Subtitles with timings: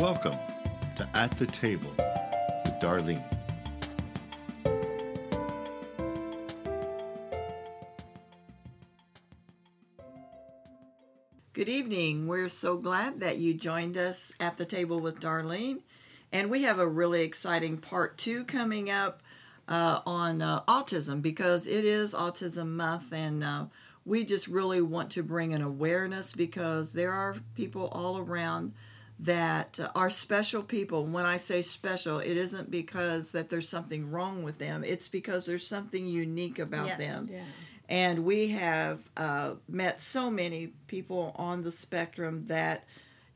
[0.00, 0.36] Welcome
[0.96, 1.94] to At the Table
[2.64, 3.22] with Darlene.
[11.52, 12.26] Good evening.
[12.26, 15.82] We're so glad that you joined us at the table with Darlene.
[16.32, 19.22] And we have a really exciting part two coming up
[19.68, 23.12] uh, on uh, autism because it is Autism Month.
[23.12, 23.66] And uh,
[24.04, 28.74] we just really want to bring an awareness because there are people all around
[29.20, 31.04] that are special people.
[31.04, 34.82] When I say special, it isn't because that there's something wrong with them.
[34.84, 36.98] It's because there's something unique about Yes.
[36.98, 37.28] them.
[37.30, 37.44] Yeah.
[37.88, 42.84] And we have uh, met so many people on the spectrum that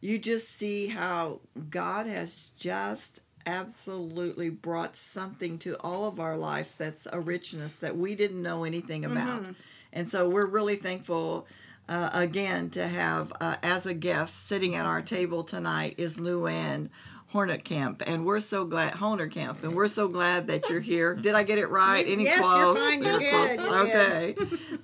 [0.00, 6.74] you just see how God has just absolutely brought something to all of our lives
[6.76, 9.46] that's a richness that we didn't know anything about.
[9.92, 11.46] And so we're really thankful
[11.88, 16.88] uh, again to have uh, as a guest sitting at our table tonight is Luann
[17.32, 21.14] Hornetkamp, and we're so glad Hornetkamp, and we're so glad that you're here.
[21.14, 22.06] Did I get it right?
[22.06, 22.78] Any Yes, you're close?
[22.78, 24.36] fine, you're You're good, you're Okay.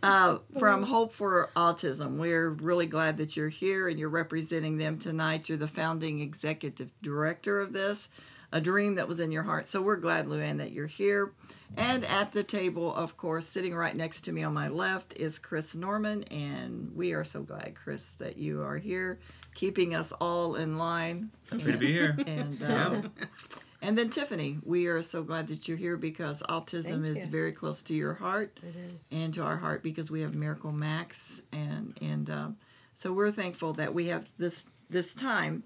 [0.03, 4.99] Uh, from Hope for Autism, we're really glad that you're here and you're representing them
[4.99, 5.49] tonight.
[5.49, 8.11] You're the founding executive director of this,
[8.55, 9.67] a dream that was in your heart.
[9.67, 11.33] So we're glad, Luann, that you're here.
[11.77, 15.41] And at the table, of course, sitting right next to me on my left is
[15.41, 19.19] Chris Norman, and we are so glad, Chris, that you are here,
[19.57, 21.31] keeping us all in line.
[21.51, 22.17] Happy to be here.
[22.29, 23.13] And um,
[23.83, 27.27] and then Tiffany, we are so glad that you're here because autism Thank is you.
[27.27, 29.09] very close to your heart It is.
[29.11, 32.57] and to our heart because we have Miracle Max and and um,
[32.95, 35.65] so we're thankful that we have this this time.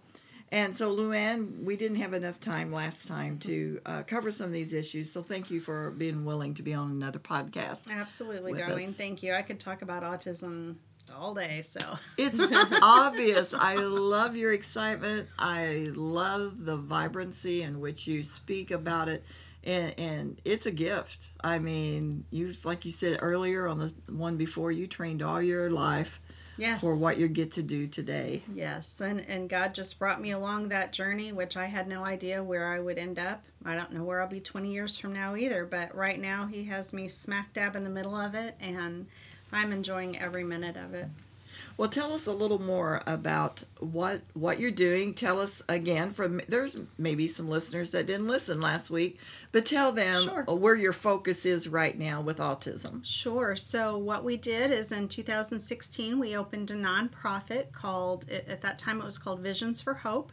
[0.51, 4.53] And so, Luann, we didn't have enough time last time to uh, cover some of
[4.53, 5.13] these issues.
[5.13, 7.89] So, thank you for being willing to be on another podcast.
[7.91, 8.89] Absolutely, darling.
[8.89, 8.95] us.
[8.95, 9.35] Thank you.
[9.35, 10.77] I could talk about autism
[11.17, 11.63] all day.
[11.63, 11.81] So
[12.17, 12.41] It's
[12.83, 13.55] obvious.
[13.55, 15.29] I love your excitement.
[15.39, 19.25] I love the vibrancy in which you speak about it.
[19.65, 21.19] And, and it's a gift.
[21.43, 25.71] I mean, you like you said earlier on the one before, you trained all your
[25.71, 26.21] life
[26.59, 28.43] yes, for what you get to do today.
[28.55, 32.43] Yes, and and God just brought me along that journey, which I had no idea
[32.43, 33.43] where I would end up.
[33.65, 35.65] I don't know where I'll be 20 years from now either.
[35.65, 39.07] But right now, He has me smack dab in the middle of it, and
[39.53, 41.09] I'm enjoying every minute of it.
[41.79, 45.15] Well, tell us a little more about what what you're doing.
[45.15, 46.11] Tell us again.
[46.11, 49.21] From there's maybe some listeners that didn't listen last week,
[49.53, 50.43] but tell them Sure.
[50.43, 53.05] where your focus is right now with autism.
[53.05, 53.55] Sure.
[53.55, 58.81] So what we did is in 2016 we opened a nonprofit called at at that
[58.81, 60.33] time it was called Visions for Hope,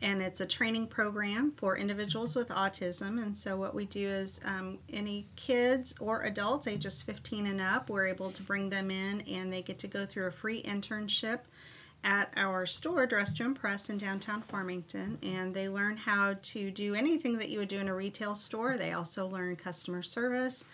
[0.00, 3.22] and it's a training program for individuals with autism.
[3.22, 7.90] And so what we do is um, any kids or adults ages 15 and up,
[7.90, 11.40] we're able to bring them in, and they get to go through a free internship
[12.04, 16.94] at our store dress to impress in downtown farmington and they learn how to do
[16.94, 20.64] anything that you would do in a retail store they also learn customer service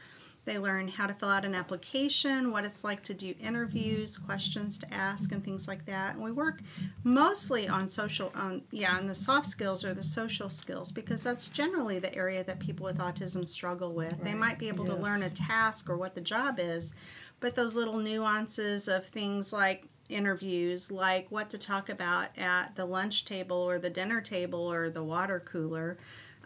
[0.45, 4.79] they learn how to fill out an application, what it's like to do interviews, questions
[4.79, 6.15] to ask, and things like that.
[6.15, 6.61] And we work
[7.03, 11.49] mostly on social, on yeah, on the soft skills or the social skills because that's
[11.49, 14.23] generally the area that people with autism struggle with.
[14.23, 16.95] They might be able to learn a task or what the job is,
[17.41, 22.85] but those little nuances of things like interviews, like what to talk about at the
[22.85, 25.97] lunch table or the dinner table or the water cooler.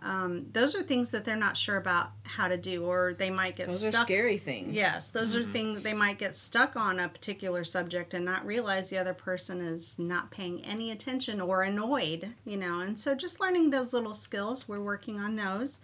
[0.02, 3.56] Um, those are things that they're not sure about how to do, or they might
[3.56, 4.06] get Those are stuck.
[4.06, 4.74] scary things.
[4.74, 8.90] Yes, those are things they might get stuck on a particular subject and not realize
[8.90, 12.80] the other person is not paying any attention or annoyed, you know.
[12.80, 15.80] And so just learning those little skills, we're working on those.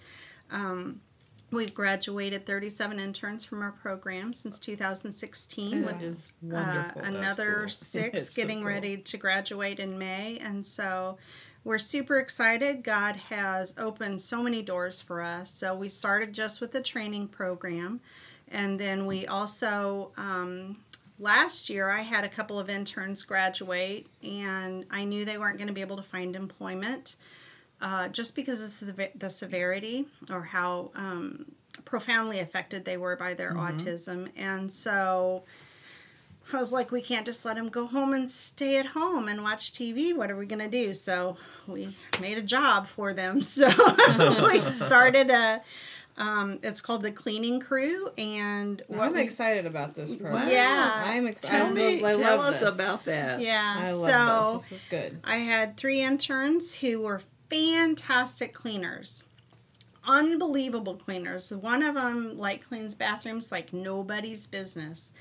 [0.50, 1.00] Um,
[1.50, 7.68] we've graduated 37 interns from our program since 2016 That with is uh, another cool.
[7.68, 8.68] six It's so getting cool.
[8.68, 10.38] ready to graduate in May.
[10.38, 11.18] And so
[11.64, 12.84] we're super excited.
[12.84, 15.50] God has opened so many doors for us.
[15.50, 18.00] So we started just with the training program.
[18.48, 20.76] And then we also, um,
[21.18, 25.68] last year, I had a couple of interns graduate, and I knew they weren't going
[25.68, 27.16] to be able to find employment
[27.80, 31.46] uh, just because of the, the severity or how um,
[31.84, 34.30] profoundly affected they were by their autism.
[34.36, 35.44] And so
[36.52, 39.42] I was like, we can't just let them go home and stay at home and
[39.42, 40.14] watch TV.
[40.16, 40.94] What are we going to do?
[40.94, 41.36] So
[41.66, 41.88] we
[42.20, 43.42] made a job for them.
[43.42, 43.68] So
[44.46, 45.62] we started a,
[46.16, 48.08] um, it's called the cleaning crew.
[48.18, 50.48] And what I'm we- excited about this program.
[50.48, 51.02] Yeah.
[51.06, 51.56] I'm excited.
[51.56, 52.74] Tell me, I love tell us this.
[52.74, 53.40] about that.
[53.40, 53.76] yeah.
[53.84, 54.68] I so this.
[54.68, 55.20] This is good.
[55.24, 57.20] I had three interns who were
[57.50, 59.24] fantastic cleaners.
[60.06, 61.50] Unbelievable cleaners.
[61.50, 65.12] One of them like cleans bathrooms like nobody's business.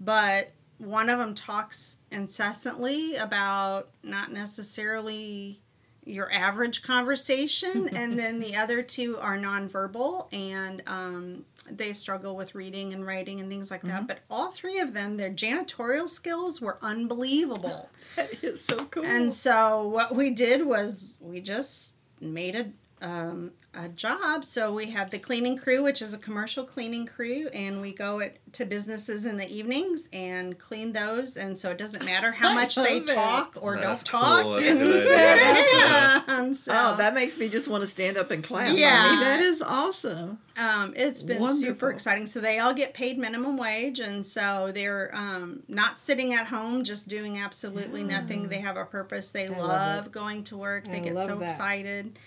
[0.00, 5.60] But one of them talks incessantly about not necessarily
[6.04, 12.54] your average conversation, and then the other two are nonverbal, and um, they struggle with
[12.54, 14.06] reading and writing and things like that.
[14.06, 17.90] But all three of them, their janitorial skills were unbelievable.
[18.16, 19.04] That is so cool.
[19.04, 22.66] And so what we did was we just made a
[23.00, 24.44] um, a job.
[24.44, 28.20] So we have the cleaning crew, which is a commercial cleaning crew, and we go
[28.20, 31.36] at, to businesses in the evenings and clean those.
[31.36, 33.06] And so it doesn't matter how much they it.
[33.06, 34.60] talk or That's don't talk.
[34.60, 34.98] That's a.
[35.78, 38.76] Yeah, so oh, that makes me just want to stand up and clap.
[38.76, 38.94] Yeah.
[38.94, 40.38] I mean, that is awesome.
[40.58, 42.26] um, it's been super exciting.
[42.26, 46.84] So they all get paid minimum wage, and so they're um, not sitting at home
[46.84, 48.48] just doing absolutely nothing.
[48.48, 49.30] They have a purpose.
[49.30, 50.84] They love love, going to work.
[50.84, 51.50] They I get so that.
[51.50, 52.18] excited,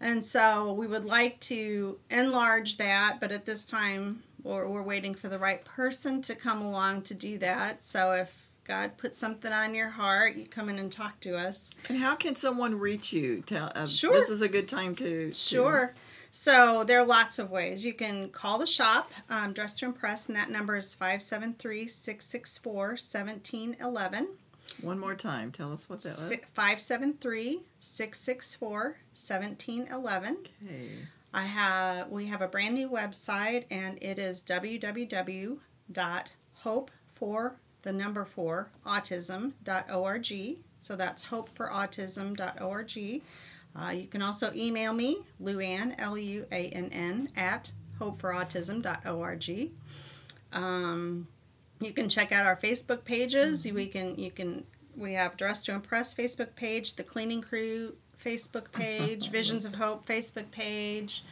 [0.00, 5.14] and so we would like to enlarge that, but at this time, we're, we're waiting
[5.14, 7.82] for the right person to come along to do that.
[7.82, 11.70] So if God puts something on your heart, you come in and talk to us.
[11.88, 13.42] And how can someone reach you?
[13.46, 13.72] Tell.
[13.74, 14.12] Uh, Sure.
[14.12, 15.26] This is a good time to.
[15.28, 15.94] to- Sure.
[16.30, 17.84] So there are lots of ways.
[17.84, 22.96] You can call the shop, um, Dress to Impress, and that number is 573 664
[22.96, 24.28] 1711.
[24.80, 25.52] One more time.
[25.52, 26.32] Tell us what that was.
[26.54, 30.36] 573 664 1711.
[30.64, 30.88] Okay.
[31.34, 35.58] I have we have a brand new website and it is www.hopefor
[37.82, 40.56] the number 4 autism.org.
[40.78, 43.22] So that's hopeforautism.org.
[43.74, 49.70] Uh, you can also email me, Luann, L U A N N, at hopeforautism.org.
[50.52, 51.28] Um,
[51.82, 53.66] you can check out our Facebook pages.
[53.70, 54.64] We can you can
[54.96, 60.06] we have Dress to Impress Facebook page, the Cleaning Crew Facebook page, Visions of Hope
[60.06, 61.24] Facebook page,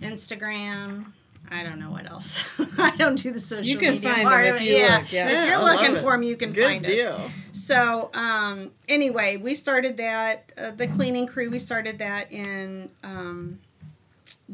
[0.00, 1.12] Instagram.
[1.48, 2.42] I don't know what else.
[2.78, 4.98] I don't do the social You can media find part them if you yeah.
[4.98, 5.12] Look.
[5.12, 5.28] Yeah.
[5.28, 7.12] If you're I looking for them, you can Good find deal.
[7.12, 7.30] us.
[7.52, 10.52] So um, anyway, we started that.
[10.58, 11.50] Uh, the cleaning crew.
[11.50, 13.60] We started that in um,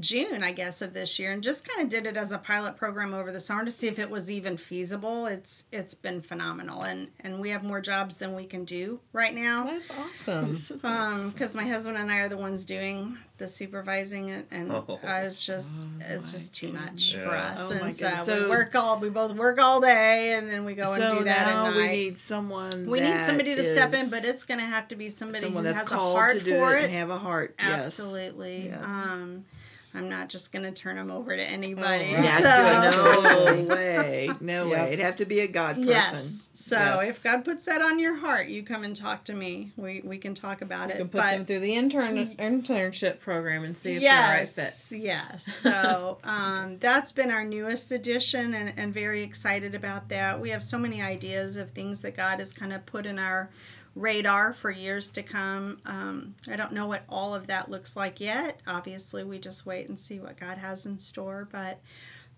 [0.01, 2.77] June, I guess, of this year, and just kind of did it as a pilot
[2.77, 5.27] program over the summer to see if it was even feasible.
[5.27, 9.35] It's it's been phenomenal, and and we have more jobs than we can do right
[9.35, 9.65] now.
[9.65, 10.57] That's awesome.
[10.85, 14.99] Um, because my husband and I are the ones doing the supervising it, and Oh.
[15.05, 17.29] uh, it's just it's just too much goodness.
[17.29, 17.61] for us.
[17.61, 18.43] Oh my and so, goodness.
[18.45, 21.47] we work all we both work all day, and then we go and do that
[21.47, 22.87] now we need someone.
[22.87, 25.65] We need somebody to step in, but it's going to have to be somebody someone
[25.65, 26.85] who that's has a called heart to do for it it.
[26.85, 27.55] and have a heart.
[27.59, 27.87] Yes.
[27.87, 28.69] Absolutely.
[28.69, 28.83] Yes.
[28.83, 29.45] Um,
[29.95, 32.15] I'm not just going to turn them over to anybody.
[32.15, 32.25] right.
[32.25, 34.31] So- No way.
[34.41, 34.79] No Yep.
[34.79, 34.93] way.
[34.95, 35.89] It'd have to be a God person.
[35.91, 36.49] Yes.
[36.55, 37.11] So Yes.
[37.11, 39.73] if God puts that on your heart, you come and talk to me.
[39.77, 40.99] We we can talk about You it.
[40.99, 44.67] can put but them through the intern internship program and see if yes, they're a
[44.67, 44.99] right fit.
[45.03, 45.45] yes.
[45.57, 50.41] So um, that's been our newest addition, and, and very excited about that.
[50.41, 53.51] We have so many ideas of things that God has kind of put in our
[53.95, 55.79] radar for years to come.
[55.85, 58.61] Um, I don't know what all of that looks like yet.
[58.67, 61.49] Obviously, we just wait and see what God has in store.
[61.51, 61.81] But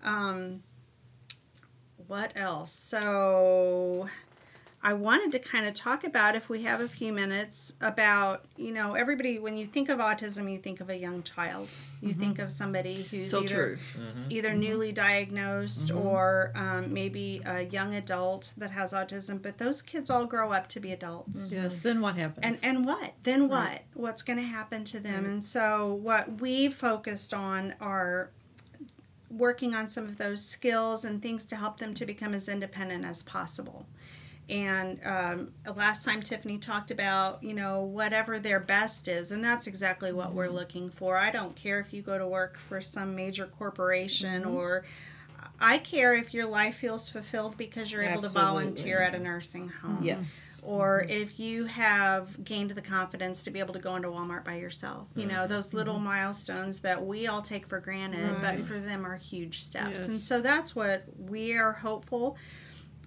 [0.03, 0.63] um,
[2.07, 2.73] what else?
[2.73, 4.09] So
[4.85, 8.71] I wanted to kind of talk about, if we have a few minutes, about, you
[8.71, 11.71] know, everybody, when you think of autism, you think of a young child.
[12.03, 12.21] You mm-hmm.
[12.21, 13.77] think of somebody who's So either, true.
[13.77, 14.05] Mm-hmm.
[14.05, 14.61] s- either mm-hmm.
[14.61, 20.27] newly diagnosed or um, maybe a young adult that has autism, but those kids all
[20.27, 21.51] grow up to be adults.
[21.51, 21.79] Yes.
[21.79, 22.45] Then what happens?
[22.45, 23.15] and and what?
[23.23, 23.85] Then what?
[23.95, 25.25] What's going to happen to them?
[25.25, 28.29] And so what we focused on are
[29.31, 33.05] working on some of those skills and things to help them to become as independent
[33.05, 33.87] as possible
[34.49, 39.67] and um, last time tiffany talked about you know whatever their best is and that's
[39.67, 40.55] exactly what we're mm-hmm.
[40.55, 41.17] looking for.
[41.17, 44.55] I don't care if you go to work for some major corporation mm-hmm.
[44.55, 44.85] or
[45.61, 49.69] i care if your life feels fulfilled because you're able to volunteer at a nursing
[49.69, 49.99] home.
[50.03, 50.61] Yes.
[50.63, 54.57] or if you have gained the confidence to be able to go into Walmart by
[54.57, 55.09] yourself.
[55.15, 59.17] You know, those little milestones that we all take for granted, but for them are
[59.17, 59.91] huge steps.
[59.91, 60.09] Yes.
[60.09, 62.39] And so that's what we are hopeful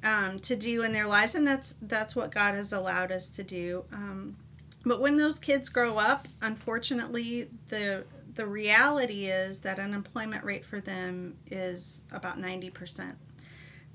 [0.03, 3.43] um, to do in their lives, and that's that's what God has allowed us to
[3.43, 3.85] do.
[3.91, 4.37] Um,
[4.85, 10.79] but when those kids grow up, unfortunately, the the reality is that unemployment rate for
[10.79, 13.17] them is about ninety percent.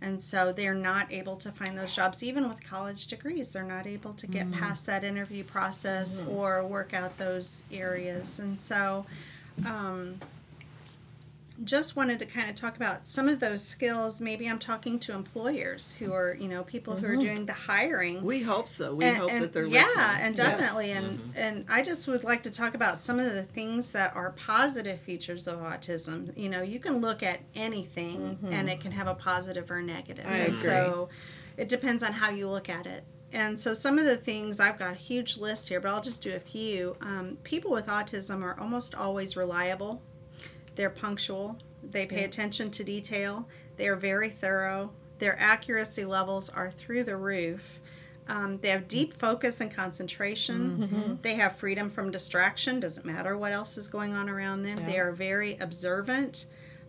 [0.02, 3.50] And so they're not able to find those jobs, even with college degrees.
[3.50, 8.40] They're not able to get past that interview process or work out those areas.
[8.40, 9.06] And so,
[9.64, 10.20] um,
[11.64, 14.20] just wanted to kind of talk about some of those skills.
[14.20, 17.20] Maybe I'm talking to employers who are, you know, people who are mm-hmm.
[17.20, 18.94] doing the hiring we hope so.
[18.94, 20.26] We and- hope and- that they're yeah, listening.
[20.26, 20.46] and Yes.
[20.46, 21.30] definitely, and mm-hmm.
[21.36, 24.98] and I just would like to talk about some of the things that are positive
[25.00, 26.36] features of autism.
[26.36, 28.52] You know, you can look at anything, mm-hmm.
[28.52, 30.24] and it can have a positive or a negative.
[30.26, 30.56] I and agree.
[30.56, 31.08] so
[31.56, 33.04] it depends on how you look at it.
[33.34, 36.20] and so some of the things I've got a huge list here, but I'll just
[36.22, 36.96] do a few.
[37.00, 40.02] Um, people with autism are almost always reliable.
[40.74, 41.58] They're punctual.
[41.82, 43.48] They pay attention to detail.
[43.76, 44.92] They are very thorough.
[45.18, 47.80] Their accuracy levels are through the roof.
[48.28, 51.18] Um, they have deep focus and concentration.
[51.22, 52.80] They have freedom from distraction.
[52.80, 54.78] Doesn't matter what else is going on around them.
[54.86, 56.46] They are very observant.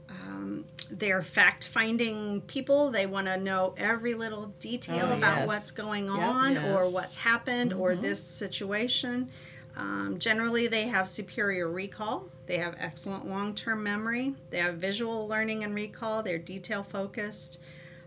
[0.09, 2.91] Um, they're fact finding people.
[2.91, 5.47] They want to know every little detail Oh, about yes.
[5.47, 6.15] what's going Yep.
[6.15, 9.29] on or what's happened or this situation.
[9.75, 12.27] Um, generally, they have superior recall.
[12.45, 14.35] They have excellent long term memory.
[14.49, 16.21] They have visual learning and recall.
[16.23, 17.59] They're detail focused.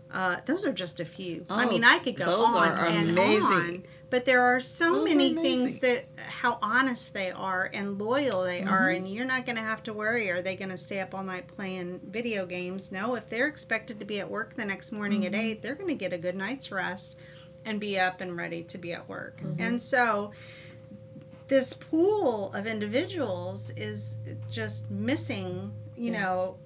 [0.09, 1.45] Uh, those are just a few.
[1.49, 3.43] I Oh, mean, I could go those on are and amazing.
[3.43, 3.83] on.
[4.09, 5.43] But there are so Those many amazing.
[5.43, 9.03] things that how honest they are and loyal they are, Mm-hmm.
[9.05, 10.29] and you're not going to have to worry.
[10.31, 12.89] Are they going to stay up all night playing video games?
[12.89, 15.35] No, if they're expected to be at work the next morning Mm-hmm.
[15.35, 17.17] at eight, they're going to get a good night's rest
[17.65, 19.41] and be up and ready to be at work.
[19.41, 19.61] Mm-hmm.
[19.61, 20.31] And so
[21.47, 24.17] this pool of individuals is
[24.49, 26.57] just missing, you know,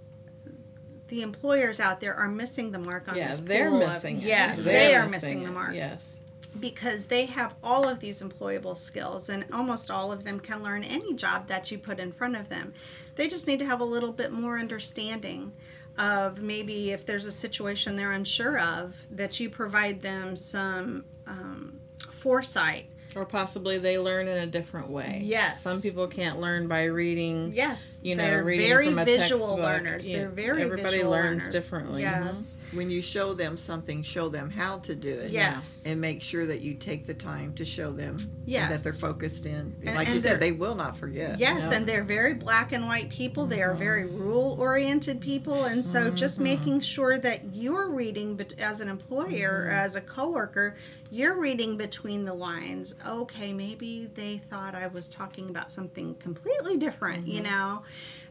[1.10, 4.18] the employers out there are missing the mark on Yeah, this they're pool of- missing
[4.18, 4.24] it.
[4.24, 5.54] yes, They're they are missing the it.
[5.54, 6.18] mark Yes.
[6.60, 10.84] because they have all of these employable skills and almost all of them can learn
[10.84, 12.74] any job that you put in front of them.
[13.16, 15.52] They just need to have a little bit more understanding
[15.98, 21.78] of maybe if there's a situation they're unsure of, that you provide them some um,
[22.10, 22.86] foresight.
[23.16, 25.22] Or possibly they learn in a different way.
[25.24, 25.62] Yes.
[25.62, 27.52] Some people can't learn by reading.
[27.54, 29.60] Yes, You know, they're reading very from a visual textbook.
[29.60, 30.08] learners.
[30.10, 31.54] You- They're very everybody visual learns learners.
[31.54, 32.02] differently.
[32.04, 35.32] Yes, When you show them something, show them how to do it.
[35.32, 35.84] Yes.
[35.86, 38.70] And make sure that you take the time to show them Yes.
[38.70, 39.76] that they're focused in.
[39.86, 41.38] And- like and you said, they will not forget.
[41.38, 41.78] Yes, Yeah.
[41.78, 43.46] and they're very black and white people.
[43.46, 44.18] They are very Mm-hmm.
[44.22, 49.66] rule oriented people, and so just making sure that you're reading, but as an employer,
[49.66, 49.76] Mm-hmm.
[49.76, 50.76] as a coworker,
[51.12, 52.96] you're reading between the lines.
[53.06, 57.52] Okay, maybe they thought I was talking about something completely different, you Mm-hmm.
[57.52, 57.84] know.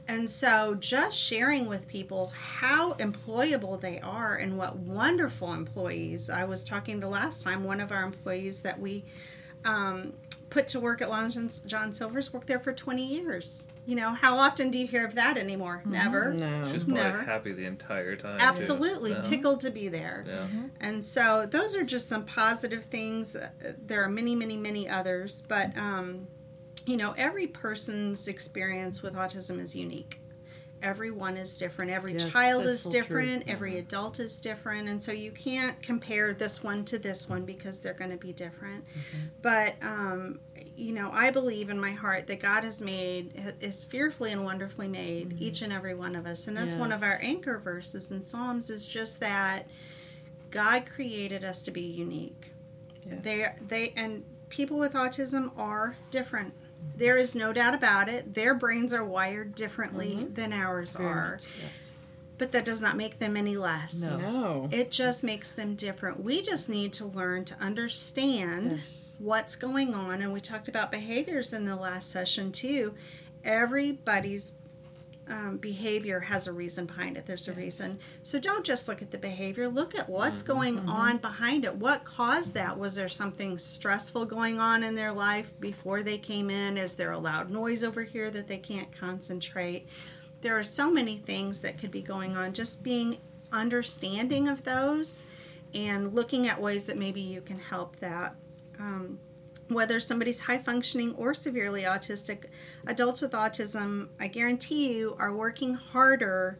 [0.08, 6.28] And so, just sharing with people how employable they are and what wonderful employees.
[6.30, 9.04] I was talking the last time, one of our employees that we
[9.64, 10.14] um,
[10.48, 13.68] put to work at Long John, John Silver's worked there for 20 years.
[13.90, 15.82] You know, how often do you hear of that anymore?
[15.84, 16.32] Never.
[16.32, 16.70] No.
[16.70, 17.22] She's probably Never.
[17.22, 18.38] happy the entire time.
[18.38, 18.44] too.
[18.44, 19.18] Absolutely Yeah.
[19.20, 20.22] tickled to be there.
[20.28, 20.46] Yeah.
[20.80, 23.34] And so those are just some positive things.
[23.34, 23.48] Uh,
[23.84, 26.28] There are many, many, many others, but um,
[26.86, 30.20] you know, every person's experience with autism is unique.
[30.82, 31.90] Everyone is different.
[31.90, 33.00] Every Yes, child is so true.
[33.00, 33.48] different.
[33.48, 37.80] Every adult is different, and so you can't compare this one to this one because
[37.80, 38.84] they're going to be different.
[38.86, 39.18] Mm-hmm.
[39.42, 40.38] But um,
[40.80, 44.88] you know, I believe in my heart that God has made is fearfully and wonderfully
[44.88, 45.44] made mm-hmm.
[45.44, 48.70] each and every one of us, and that's one of our anchor verses in Psalms.
[48.70, 49.66] Is just that
[50.50, 52.52] God created us to be unique.
[53.04, 53.20] Yes.
[53.22, 56.54] They they and people with autism are different.
[56.96, 58.34] There is no doubt about it.
[58.34, 60.34] Their brains are wired differently mm-hmm.
[60.34, 61.30] than ours Very are.
[61.32, 61.70] much, yes.
[62.38, 64.00] But that does not make them any less.
[64.00, 64.16] No.
[64.16, 64.68] No.
[64.72, 66.22] It just makes them different.
[66.22, 69.09] We just need to learn to understand Yes.
[69.20, 70.22] What's going on.
[70.22, 72.94] And we talked about behaviors in the last session too.
[73.44, 74.54] Everybody's
[75.28, 77.24] um, behavior has a reason behind it.
[77.24, 78.00] There's a reason.
[78.22, 79.68] So don't just look at the behavior.
[79.68, 81.76] Look at what's going on behind it.
[81.76, 82.76] What caused that?
[82.76, 86.76] Was there something stressful going on in their life before they came in?
[86.76, 89.86] Is there a loud noise over here that they can't concentrate?
[90.40, 92.52] There are so many things that could be going on.
[92.52, 93.18] Just being
[93.52, 95.24] understanding of those
[95.74, 98.34] and looking at ways that maybe you can help that.
[98.80, 99.18] Um,
[99.68, 102.46] whether somebody's high functioning or severely autistic,
[102.88, 106.58] adults with autism, I guarantee you, are working harder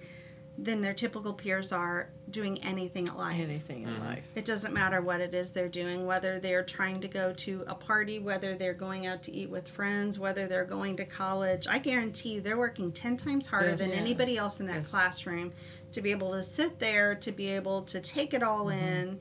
[0.56, 3.40] than their typical peers are doing anything at life.
[3.40, 4.22] Anything in life.
[4.36, 7.74] It doesn't matter what it is they're doing, whether they're trying to go to a
[7.74, 11.66] party, whether they're going out to eat with friends, whether they're going to college.
[11.66, 13.78] I guarantee you they're working 10 times harder Yes.
[13.78, 14.88] than anybody else in that Yes.
[14.88, 15.52] classroom
[15.92, 19.18] to be able to sit there, to be able to take it all in.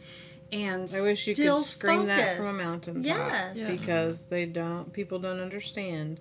[0.51, 0.95] And Mm-hmm.
[0.97, 2.65] I wish you still could scream that from a focus.
[2.65, 3.05] mountaintop.
[3.05, 3.57] Yes.
[3.59, 3.71] Yeah.
[3.71, 4.91] Because they don't.
[4.93, 6.19] People don't understand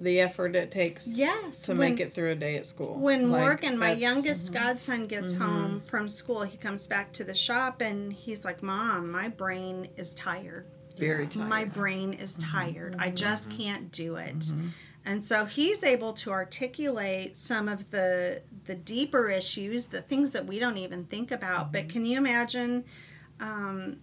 [0.00, 1.62] the effort it takes Yes.
[1.62, 2.98] to when- make it through a day at school.
[2.98, 4.64] When Like, Morgan, my that's- youngest mm-hmm.
[4.64, 5.42] godson, gets mm-hmm.
[5.42, 9.88] home from school, he comes back to the shop and he's like, Mom, my brain
[9.96, 10.66] is tired.
[10.98, 11.48] Very tired.
[11.48, 12.50] My brain is mm-hmm.
[12.56, 12.96] tired.
[12.98, 14.44] I just can't do it.
[15.04, 20.46] And so he's able to articulate some of the the deeper issues, the things that
[20.46, 21.72] we don't even think about.
[21.72, 22.84] But can you imagine
[23.42, 23.96] um,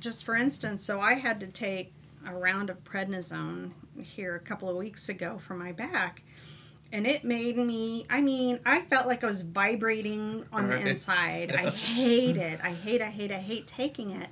[0.00, 1.92] just for instance, so I had to take
[2.26, 3.70] a round of prednisone
[4.02, 6.22] here a couple of weeks ago for my back.
[6.92, 11.52] And it made me, I mean, I felt like I was vibrating on the inside.
[11.56, 12.60] I hate it.
[12.62, 14.28] I hate, I hate, I hate taking it.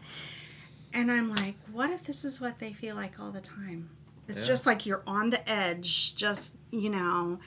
[0.92, 3.88] And I'm like, what if this is what they feel like all the time?
[4.28, 4.46] It's Yeah.
[4.48, 7.38] just like you're on the edge, just, you know.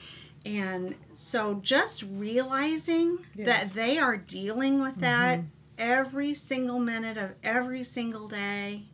[0.44, 5.40] And so just realizing that they are dealing with that
[5.78, 8.84] every single minute of every single day,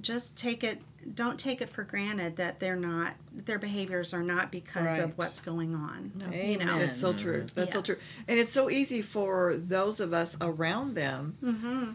[0.00, 0.80] just take it,
[1.14, 5.40] don't take it for granted that they're not, their behaviors are not because of what's
[5.40, 6.12] going on.
[6.14, 6.30] No.
[6.30, 6.88] You know, Amen.
[6.88, 7.46] It's so true.
[7.54, 7.96] That's so true.
[8.28, 11.92] And it's so easy for those of us around them hmm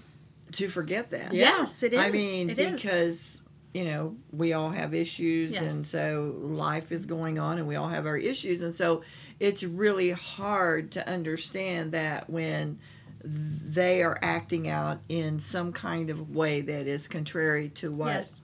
[0.53, 1.31] to forget that.
[1.31, 2.00] Yes, it is.
[2.00, 2.81] I mean, it is.
[2.81, 5.75] because you know we all have issues, Yes.
[5.75, 9.03] and so life is going on, and we all have our issues, and so
[9.39, 12.79] it's really hard to understand that when
[13.23, 18.41] they are acting out in some kind of way that is contrary to what yes.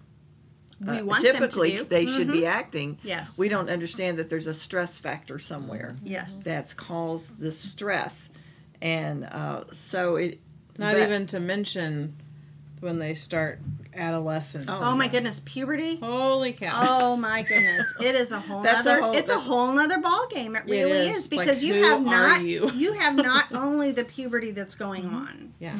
[0.88, 1.89] uh, We want typically them to do.
[1.89, 2.34] they should Mhm.
[2.34, 2.98] be acting.
[3.03, 3.38] Yes.
[3.38, 6.44] We don't understand that there's a stress factor somewhere Yes.
[6.44, 8.29] that's caused the stress,
[8.82, 10.39] and uh, so it.
[10.77, 12.17] Not but- even to mention
[12.86, 13.60] when they start
[13.94, 14.68] adolescence.
[14.70, 15.98] Oh, Oh my goodness, puberty.
[15.98, 16.72] Holy cow.
[17.01, 20.27] Oh my goodness, it is a whole That's a whole- it's a whole nother ball
[20.27, 20.56] game.
[20.56, 21.18] It It really is.
[21.18, 22.94] is, because Like, you have not you?
[23.00, 25.74] have not only the puberty that's going on, yeah.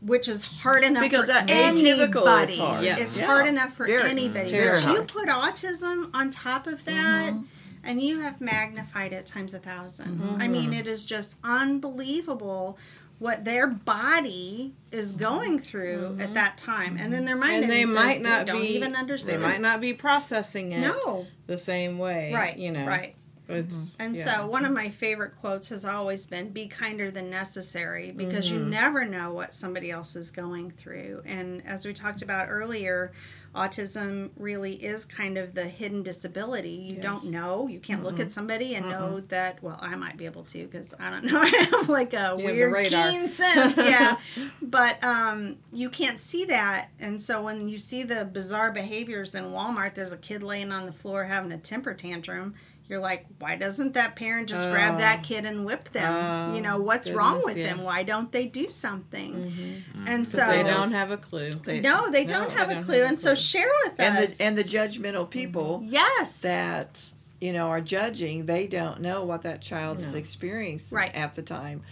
[0.00, 1.92] which is hard enough Because for that anybody.
[2.12, 2.84] atypical, it's hard.
[2.84, 2.96] Yeah.
[2.98, 3.26] It's Yeah.
[3.26, 4.08] hard enough for Very.
[4.10, 4.50] anybody.
[4.50, 7.32] Very But you put autism on top of that.
[7.32, 7.42] Mm-hmm.
[7.88, 10.42] And you have magnified it times a 1000 Mm-hmm.
[10.42, 12.78] I mean, it is just unbelievable
[13.18, 16.34] what their body is going through at mm-hmm.
[16.34, 16.96] that time.
[16.98, 19.42] And then their mind And they doesn't- might not don't be even understand.
[19.42, 21.26] They might not be processing it No.
[21.46, 22.32] the same way.
[22.34, 22.56] Right.
[22.56, 22.86] You know.
[22.86, 23.16] Right.
[23.48, 24.02] It's mm-hmm.
[24.02, 24.40] And yeah.
[24.40, 28.58] so, one of my favorite quotes has always been be kinder than necessary because you
[28.58, 28.70] mm-hmm.
[28.70, 31.22] never know what somebody else is going through.
[31.24, 33.12] And as we talked about earlier,
[33.56, 36.70] autism really is kind of the hidden disability.
[36.70, 37.66] You don't know.
[37.66, 40.94] You can't look at somebody and know that, well, I might be able to because
[41.00, 41.40] I don't know.
[41.40, 43.76] I have like a the weird keen sense.
[43.76, 44.18] Yeah.
[44.60, 46.90] but um, you can't see that.
[47.00, 50.86] And so, when you see the bizarre behaviors in Walmart, there's a kid laying on
[50.86, 52.54] the floor having a temper tantrum
[52.88, 54.98] you're like, why doesn't that parent just grab Oh.
[54.98, 56.52] that kid and whip them?
[56.52, 57.82] Oh, you know, what's wrong goodness, with them?
[57.82, 59.32] Why don't they do something?
[59.34, 59.98] Mm-hmm.
[60.00, 60.08] Mm-hmm.
[60.08, 61.50] And so they don't have a clue.
[61.50, 62.94] They- no, they No, don't they have a don't clue.
[62.98, 64.36] have a and so share with and us.
[64.36, 65.30] the and the judgmental mm-hmm.
[65.30, 67.02] people yes, that
[67.40, 70.18] you know are judging they don't know what that child is No.
[70.18, 71.14] experiencing Right.
[71.14, 71.82] at the time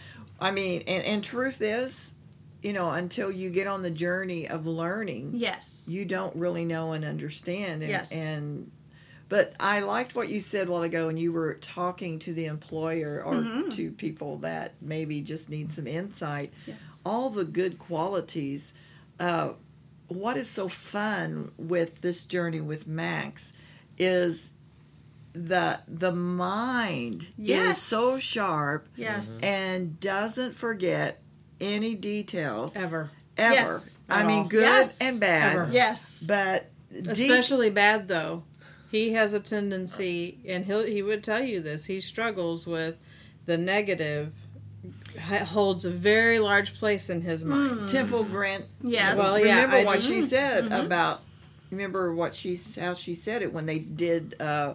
[0.40, 2.14] i mean and, and truth is
[2.62, 6.92] you know until you get on the journey of learning yes, you don't really know
[6.92, 8.10] and understand and, Yes.
[8.10, 8.70] and
[9.28, 12.46] but i liked what you said a while ago and you were talking to the
[12.46, 13.68] employer or Mm-hmm.
[13.70, 18.72] to people that maybe just need some insight yes, all the good qualities.
[19.20, 19.50] Uh,
[20.08, 23.52] what is so fun with this journey with Max
[23.96, 24.50] is
[25.32, 27.78] the the mind Yes.
[27.78, 31.20] is so sharp yes, and doesn't forget
[31.60, 33.10] any details Ever.
[33.36, 33.54] ever.
[33.54, 33.98] Yes.
[34.08, 34.48] I mean, all.
[34.48, 34.98] good Yes.
[35.00, 35.68] and bad, Ever.
[35.72, 38.44] yes, but deep- Especially bad though.
[38.94, 41.86] He has a tendency, and he'll he would tell you this.
[41.86, 42.94] He struggles with
[43.44, 44.32] the negative.
[45.18, 47.88] Holds a very large place in his mind.
[47.88, 48.68] Temple Grandin.
[48.82, 49.16] yes.
[49.18, 51.22] Well, yeah, remember I what just- she said about.
[51.72, 54.74] Remember what she how she said it when they did uh,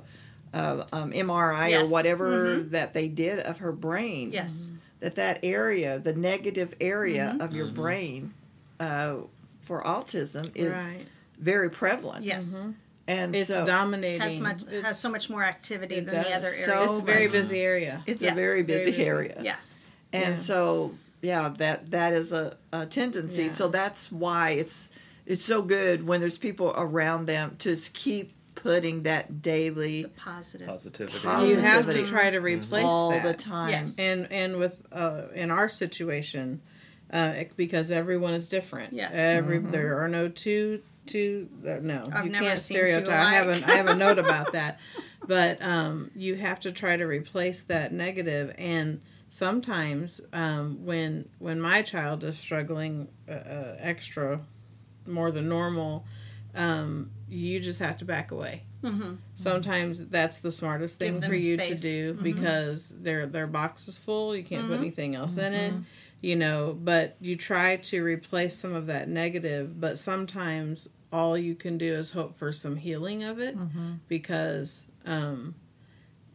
[0.53, 1.87] uh, um, MRI Yes.
[1.87, 4.31] or whatever that they did of her brain.
[4.33, 8.33] yes, That that area, the negative area of your brain,
[8.81, 9.17] uh,
[9.61, 11.05] for autism is Right.
[11.39, 12.25] very prevalent.
[12.25, 12.67] yes.
[13.09, 14.21] And It's so dominating.
[14.21, 16.27] Has much It's- has so much more activity than does.
[16.27, 16.91] the other So areas.
[16.91, 18.03] It's a very busy area.
[18.05, 18.31] it's Yes.
[18.33, 19.05] a very Very busy, busy.
[19.05, 19.37] area.
[19.43, 19.55] yeah,
[20.13, 20.35] and Yeah.
[20.49, 23.53] so yeah that that is a, a tendency Yeah.
[23.53, 24.89] so that's why it's
[25.25, 30.67] it's so good when there's people around them to keep putting that daily positive.
[30.67, 31.19] Positivity.
[31.19, 31.49] Positive.
[31.49, 33.23] You have to try to replace all that.
[33.23, 33.95] the time Yes.
[33.97, 36.61] and and with uh, in our situation
[37.11, 39.11] uh, because everyone is different Yes.
[39.15, 39.71] every Mm-hmm.
[39.71, 43.63] there are no two two uh, no I've you can't stereotype i have alike.
[43.67, 44.79] a, I have a note about that
[45.27, 51.59] but um, you have to try to replace that negative and sometimes um, when when
[51.61, 54.41] my child is struggling uh, uh, extra
[55.07, 56.05] more than normal
[56.55, 59.15] um, you just have to back away Mm-hmm.
[59.35, 61.81] sometimes that's the smartest thing for you to space.
[61.81, 62.23] do Mhm.
[62.23, 64.83] because their their box is full you can't put Mm-hmm.
[64.83, 65.73] anything else in it
[66.21, 71.55] you know but you try to replace some of that negative but sometimes all you
[71.55, 73.93] can do is hope for some healing of it Mm-hmm.
[74.07, 75.55] because um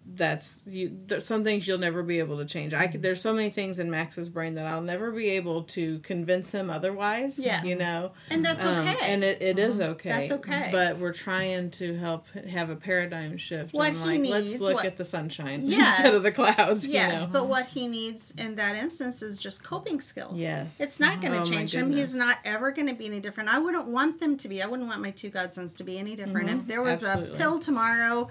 [0.06, 3.32] that's you there's some things you'll never be able to change i could there's so
[3.32, 7.64] many things in max's brain that i'll never be able to convince him otherwise Yes.
[7.64, 8.96] you know And that's Um, okay.
[9.00, 10.68] and it, it is okay That's okay.
[10.70, 14.74] but we're trying to help have a paradigm shift What and he like let's look
[14.74, 15.98] what- at the sunshine Yes.
[15.98, 17.32] instead of the clouds Yes, you know?
[17.32, 20.38] but what he needs in that instance is just coping skills.
[20.38, 20.80] Yes.
[20.80, 21.90] It's not going to Oh, change him.
[21.90, 23.48] He's not ever going to be any different.
[23.48, 24.62] I wouldn't want them to be.
[24.62, 26.50] I wouldn't want my two godsons to be any different.
[26.50, 27.36] If there was Absolutely.
[27.36, 28.28] a pill tomorrow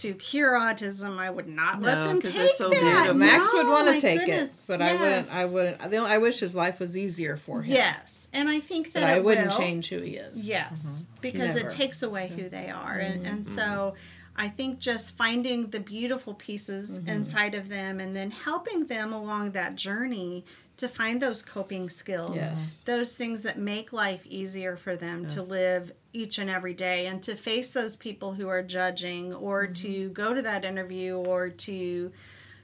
[0.00, 2.80] to cure autism, I would not let them take they're so that.
[2.80, 3.14] beautiful.
[3.14, 4.64] max would want to take goodness.
[4.64, 7.74] it but i wouldn't i wouldn't I, I wish his life was easier for him
[7.74, 9.56] Yes, and I think that but i it wouldn't will.
[9.58, 11.20] change who he is Yes, mm-hmm.
[11.20, 11.66] because Never.
[11.66, 12.98] it takes away who they are.
[12.98, 13.12] Mm-hmm.
[13.12, 13.54] And, and mm-hmm.
[13.54, 13.94] so
[14.36, 19.50] I think just finding the beautiful pieces inside of them and then helping them along
[19.50, 20.46] that journey
[20.78, 22.80] to find those coping skills, Yes.
[22.86, 27.22] those things that make life easier for them to live each and every day and
[27.22, 32.10] to face those people who are judging or to go to that interview or to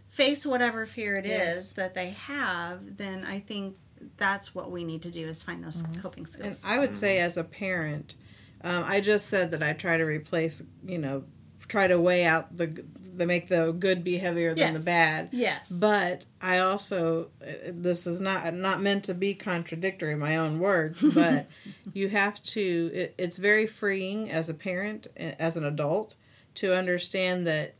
[0.08, 1.72] face whatever fear it is Yes.
[1.72, 3.76] that they have, then I think
[4.16, 6.62] that's what we need to do is find those coping And skills.
[6.66, 8.14] I would say, as a parent,
[8.62, 11.24] um, I just said that I try to replace, you know,
[11.68, 15.30] try to weigh out the, the make the good be heavier than the bad.
[15.32, 15.68] Yes.
[15.70, 20.58] But I also, uh, this is not not meant to be contradictory, in my own
[20.58, 21.48] words, but
[21.92, 22.90] you have to.
[22.94, 26.14] It, it's very freeing as a parent, as an adult,
[26.56, 27.74] to understand that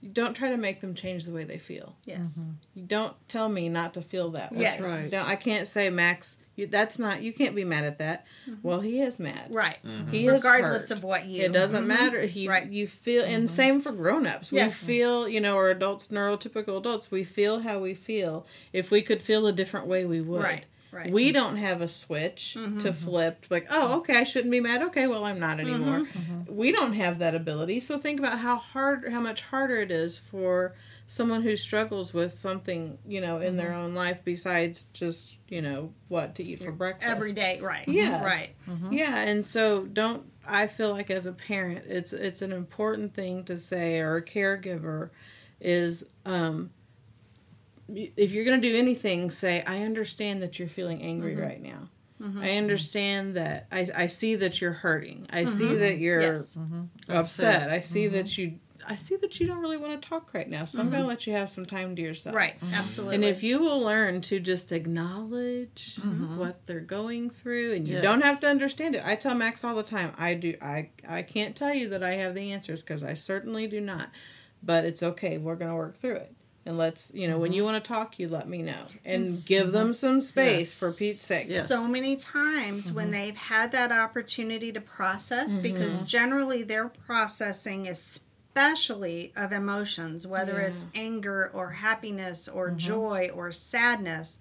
[0.00, 1.96] you don't try to make them change the way they feel.
[2.04, 2.48] yes.
[2.74, 4.62] You don't tell me not to feel that way.
[4.62, 4.82] Yes.
[4.82, 5.08] right.
[5.10, 6.36] Don't, I can't say Max.
[6.60, 7.22] You, that's not.
[7.22, 8.26] You can't be mad at that.
[8.48, 8.60] Mm-hmm.
[8.62, 9.48] Well, he is mad.
[9.50, 9.78] Right.
[9.84, 10.10] Mm-hmm.
[10.10, 10.98] He is Regardless hurt.
[10.98, 11.44] of what you.
[11.44, 11.88] It doesn't mm-hmm.
[11.88, 12.22] matter.
[12.26, 12.70] He, Right.
[12.70, 14.52] You feel, and same for grown-ups.
[14.52, 14.82] Yes.
[14.82, 17.10] We feel, you know, or adults, neurotypical adults.
[17.10, 18.46] We feel how we feel.
[18.72, 20.42] If we could feel a different way, we would.
[20.42, 21.06] Right, right.
[21.06, 21.14] Mm-hmm.
[21.14, 23.46] We don't have a switch to flip.
[23.50, 24.82] Like, oh, okay, I shouldn't be mad.
[24.82, 26.00] Okay, well, I'm not anymore.
[26.00, 26.54] Mm-hmm.
[26.54, 27.80] We don't have that ability.
[27.80, 30.74] So think about how hard, how much harder it is for
[31.12, 33.56] someone who struggles with something, you know, in Mm-hmm.
[33.56, 37.58] their own life besides just, you know, what to eat for breakfast Every day.
[37.60, 37.82] Right.
[37.82, 37.92] Mm-hmm.
[37.92, 38.24] Yes.
[38.24, 38.54] Right.
[38.68, 38.92] Mm-hmm.
[38.92, 43.42] Yeah, and so don't I feel like as a parent it's it's an important thing
[43.46, 45.10] to say or a caregiver
[45.60, 46.70] is um
[47.88, 51.42] if you're going to do anything say I understand that you're feeling angry mm-hmm.
[51.42, 51.88] right now.
[52.40, 55.26] I understand that I, I see that you're hurting.
[55.30, 56.56] I see that you're Yes.
[57.08, 57.70] upset.
[57.70, 58.60] I see that you
[58.90, 60.64] I see that you don't really want to talk right now.
[60.64, 61.08] So I'm going to mm-hmm.
[61.10, 62.34] let you have some time to yourself.
[62.34, 62.58] Right.
[62.60, 62.74] Mm-hmm.
[62.74, 63.14] Absolutely.
[63.14, 66.36] And if you will learn to just acknowledge mm-hmm.
[66.36, 68.02] what they're going through, and you Yes.
[68.02, 70.12] don't have to understand it, I tell Max all the time.
[70.18, 70.56] I do.
[70.60, 74.10] I I can't tell you that I have the answers because I certainly do not.
[74.62, 75.38] But it's okay.
[75.38, 76.34] We're gonna work through it.
[76.66, 79.72] And let's, you know, when you want to talk, you let me know and give
[79.72, 80.78] them some space Yes.
[80.78, 81.46] for Pete's sake.
[81.48, 81.62] Yeah.
[81.62, 87.86] so many times when they've had that opportunity to process, because generally they're processing,
[88.50, 90.68] especially of emotions, whether Yeah.
[90.68, 92.76] it's anger or happiness or mm-hmm.
[92.78, 94.38] joy or sadness.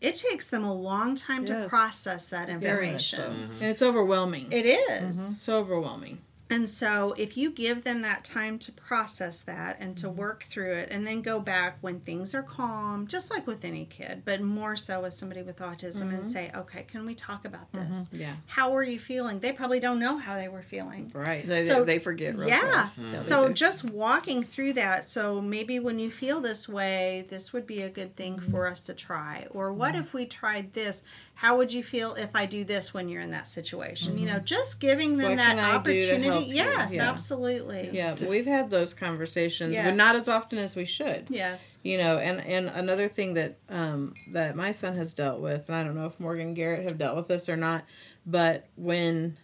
[0.00, 3.18] It takes them a long time to process that information.
[3.18, 3.30] so.
[3.60, 4.52] And it's overwhelming.
[4.52, 5.18] It is.
[5.18, 5.32] Mm-hmm.
[5.32, 6.18] so overwhelming.
[6.50, 10.16] And so, if you give them that time to process that and to mm-hmm.
[10.16, 13.84] work through it, and then go back when things are calm, just like with any
[13.84, 16.26] kid, but more so with somebody with autism, and mm-hmm.
[16.26, 17.92] say, okay, can we talk about mm-hmm.
[17.92, 18.08] this?
[18.12, 18.34] Yeah.
[18.46, 19.40] How are you feeling?
[19.40, 21.10] They probably don't know how they were feeling.
[21.14, 21.46] Right.
[21.46, 22.60] They, So- they forget real Yeah.
[22.60, 22.98] fast.
[22.98, 25.04] Yeah, they So just walking through that.
[25.04, 28.80] So maybe when you feel this way, this would be a good thing for us
[28.82, 29.46] to try.
[29.50, 31.02] Or what if we tried this?
[31.38, 34.18] How would you feel if I do this when you're in that situation?
[34.18, 36.46] You know, just giving them What that can I do to opportunity.
[36.52, 37.08] Yes, Yeah.
[37.08, 37.90] absolutely.
[37.92, 39.96] Yeah, we've had those conversations, but Yes.
[39.96, 41.26] not as often as we should.
[41.30, 41.78] Yes.
[41.84, 45.76] you know and and another thing that um that my son has dealt with and
[45.76, 47.84] i don't know if morgan garrett have dealt with this or not
[48.26, 49.36] but when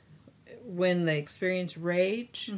[0.66, 2.52] when they experience rage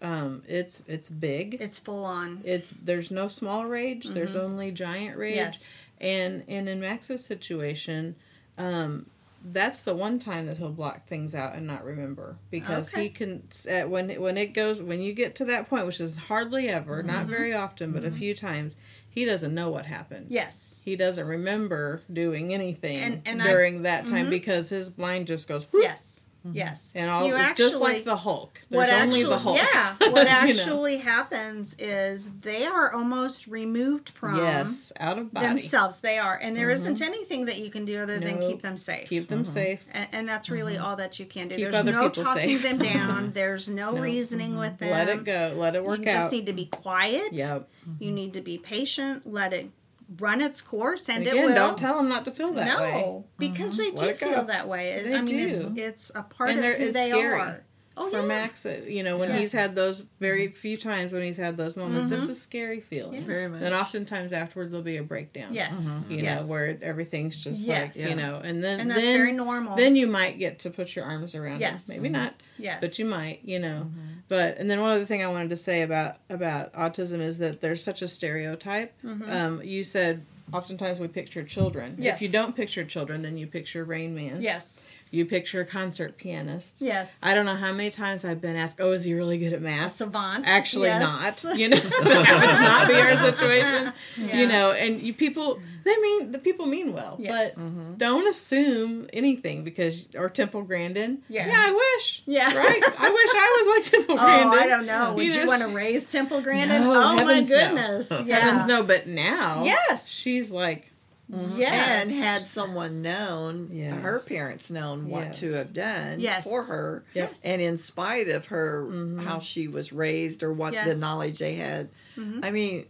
[0.00, 2.40] um it's it's big It's full on.
[2.44, 5.74] it's there's no small rage there's only giant rage Yes.
[6.00, 8.14] and and in max's situation
[8.58, 9.06] um
[9.46, 13.02] that's the one time that he'll block things out and not remember because Okay.
[13.04, 16.16] he can uh, when when it goes when you get to that point which is
[16.16, 18.76] hardly ever not very often but a few times
[19.10, 20.80] he doesn't know what happened Yes.
[20.84, 25.46] he doesn't remember doing anything And- and I've- during that time because his mind just
[25.46, 26.23] goes whoop, Yes.
[26.52, 26.92] Yes.
[26.94, 29.94] and all You it's just like the hulk what there's only actually, the hulk Yeah.
[30.10, 30.30] What you know?
[30.30, 36.00] actually happens is they are almost removed from yes out of body themselves.
[36.00, 36.36] They are.
[36.36, 37.02] And there not mm-hmm.
[37.02, 38.50] anything that you can do other than Nope.
[38.50, 39.08] keep them safe.
[39.08, 39.52] keep them mm-hmm.
[39.52, 40.84] safe and, and that's really mm-hmm.
[40.84, 41.54] all that you can do.
[41.54, 41.62] Mm-hmm.
[41.62, 42.62] Keep There's other no people talking safe.
[42.62, 43.32] them down.
[43.32, 44.00] There's no, No.
[44.00, 44.90] reasoning with them.
[44.90, 46.06] let it go let it work out.
[46.06, 47.32] You just out need to be quiet.
[47.32, 47.68] Yep.
[47.98, 49.30] You need to be patient.
[49.30, 49.70] Let it
[50.18, 51.54] run its course, and it Again, will.
[51.54, 53.22] don't tell them not to feel that no, way.
[53.38, 54.34] because Just they let do it go.
[54.36, 55.02] feel that way.
[55.04, 55.82] They I mean, it's do.
[55.82, 57.40] it's a part And of they're- who it's they scary.
[57.40, 57.64] are.
[57.96, 58.26] Oh, for yeah.
[58.26, 58.66] Max.
[58.66, 59.38] uh, You know, when Yes.
[59.38, 62.22] he's had those very few times when he's had those moments, Mm-hmm.
[62.22, 63.22] it's a scary feeling.
[63.22, 63.62] Very much.
[63.62, 65.54] And oftentimes afterwards there'll be a breakdown.
[65.54, 66.08] Yes.
[66.10, 66.42] You yes.
[66.42, 67.96] know, where everything's just Yes.
[67.96, 69.76] like you know, and then And that's then, very normal.
[69.76, 71.88] Then you might get to put your arms around Yes.
[71.88, 72.02] him.
[72.02, 72.34] Maybe not.
[72.58, 72.78] Yes.
[72.80, 73.86] But you might, you know.
[74.28, 77.60] But and then one other thing I wanted to say about about autism is that
[77.60, 78.94] there's such a stereotype.
[79.04, 81.96] Um, you said oftentimes we picture children.
[81.98, 82.16] Yes.
[82.16, 84.40] If you don't picture children, then you picture Rain Man.
[84.40, 84.86] Yes.
[85.10, 86.78] You picture a concert pianist.
[86.80, 87.20] Yes.
[87.22, 89.60] I don't know how many times I've been asked, "Oh, is he really good at
[89.60, 90.46] a math?" savant.
[90.48, 91.44] Actually, Yes.
[91.44, 91.56] not.
[91.56, 93.92] You know, that would not be our situation.
[94.16, 94.40] Yeah.
[94.40, 97.54] You know, and you people, they mean the people mean well, Yes.
[97.56, 97.94] but mm-hmm.
[97.94, 101.18] don't assume anything because or Temple Grandin.
[101.28, 101.48] Yes.
[101.48, 102.22] Yeah, I wish.
[102.26, 102.56] Yeah.
[102.56, 102.82] Right.
[102.98, 104.58] I wish I was like Temple Oh, Grandin.
[104.58, 105.14] I don't know.
[105.14, 106.82] Would you, know, want to raise Temple Grandin?
[106.82, 107.56] No, oh my heavens no.
[107.56, 108.12] goodness!
[108.24, 108.36] Yeah.
[108.38, 110.08] Heavens no, but now, Yes.
[110.08, 110.92] she's like,
[111.28, 112.06] Yes.
[112.06, 114.02] And had someone known, Yes.
[114.02, 116.44] her parents known what to have done Yes.
[116.44, 117.04] for her.
[117.14, 117.34] Yep.
[117.44, 119.24] And in spite of her, Mhm.
[119.24, 121.88] how she was raised or what the knowledge they had.
[122.16, 122.40] Mhm.
[122.42, 122.86] I mean,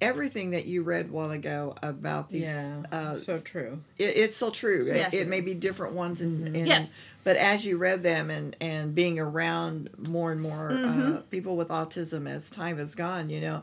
[0.00, 3.80] everything that you read a while ago about these, yeah, uh, so true.
[3.98, 4.84] it, it's so true.
[4.86, 5.14] It- Yes.
[5.14, 7.04] It, may be different ones in, in Yes.
[7.22, 11.22] but as you read them and and being around more and more uh, Mhm.
[11.30, 13.62] people with autism as time has gone, you know,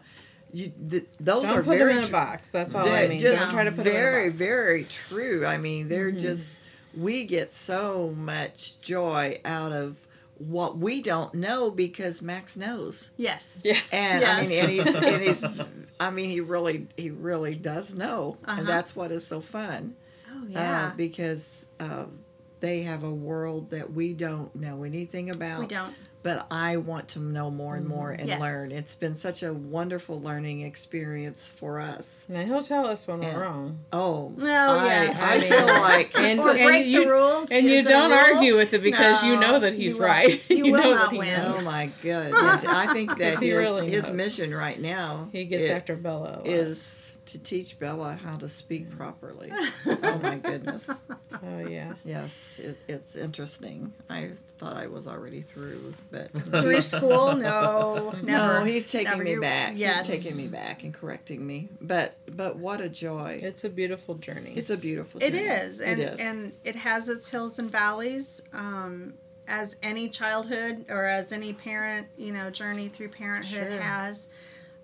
[0.54, 2.50] you th- those Don't are put very them in a box.
[2.50, 3.20] That's all I mean.
[3.20, 4.40] just Don't try to put very, them in a box.
[4.40, 5.46] very true.
[5.46, 6.20] I mean, they're Mhm.
[6.22, 6.58] just
[6.96, 9.96] we get so much joy out of
[10.38, 13.10] what we don't know because Max knows.
[13.16, 13.62] Yes.
[13.64, 13.78] Yeah.
[13.94, 15.62] And I mean, and he's, and he's,
[16.00, 18.60] I mean, he really, he really does know, Uh-huh.
[18.60, 19.96] and that's what is so fun.
[20.34, 20.92] Oh uh, yeah.
[20.98, 22.20] because um,
[22.60, 25.60] they have a world that we don't know anything about.
[25.62, 25.94] we don't.
[26.24, 28.20] But I want to know more and more mm-hmm.
[28.20, 28.40] and Yes.
[28.42, 28.72] learn.
[28.72, 32.26] It's been such a wonderful learning experience for us.
[32.30, 33.36] Now he'll tell us when Yeah.
[33.36, 33.80] we're wrong.
[33.92, 35.20] Oh, No, I, yes.
[35.20, 37.50] I I mean- feel like And- or break you- the rules.
[37.50, 40.42] And you don't argue with it because you know that he's you will- right.
[40.52, 41.42] you will know not that he win.
[41.42, 41.62] knows.
[41.62, 42.66] oh my goodness!
[42.66, 46.34] I think that his, really his mission right now He gets i- after Bella.
[46.36, 46.48] a lot.
[46.48, 49.52] is to teach Bella how to speak properly.
[49.88, 50.88] oh my goodness!
[50.90, 51.94] Oh yeah.
[52.06, 53.94] Yes, it, it's interesting.
[54.10, 57.36] I thought I was already through, but Through school?
[57.36, 58.60] No, never.
[58.60, 59.24] No, he's taking Never.
[59.24, 59.74] me You're- back.
[59.76, 60.08] Yes.
[60.08, 61.68] He's taking me back and correcting me.
[61.82, 63.40] But but what a joy!
[63.42, 64.54] It's a beautiful journey.
[64.56, 65.22] It's a beautiful.
[65.22, 65.44] It journey.
[65.44, 66.20] is, and it is.
[66.20, 68.42] and it has its hills and valleys.
[68.54, 69.16] Um,
[69.48, 73.80] as any childhood or as any parent, you know, journey through parenthood Sure.
[73.82, 74.30] has.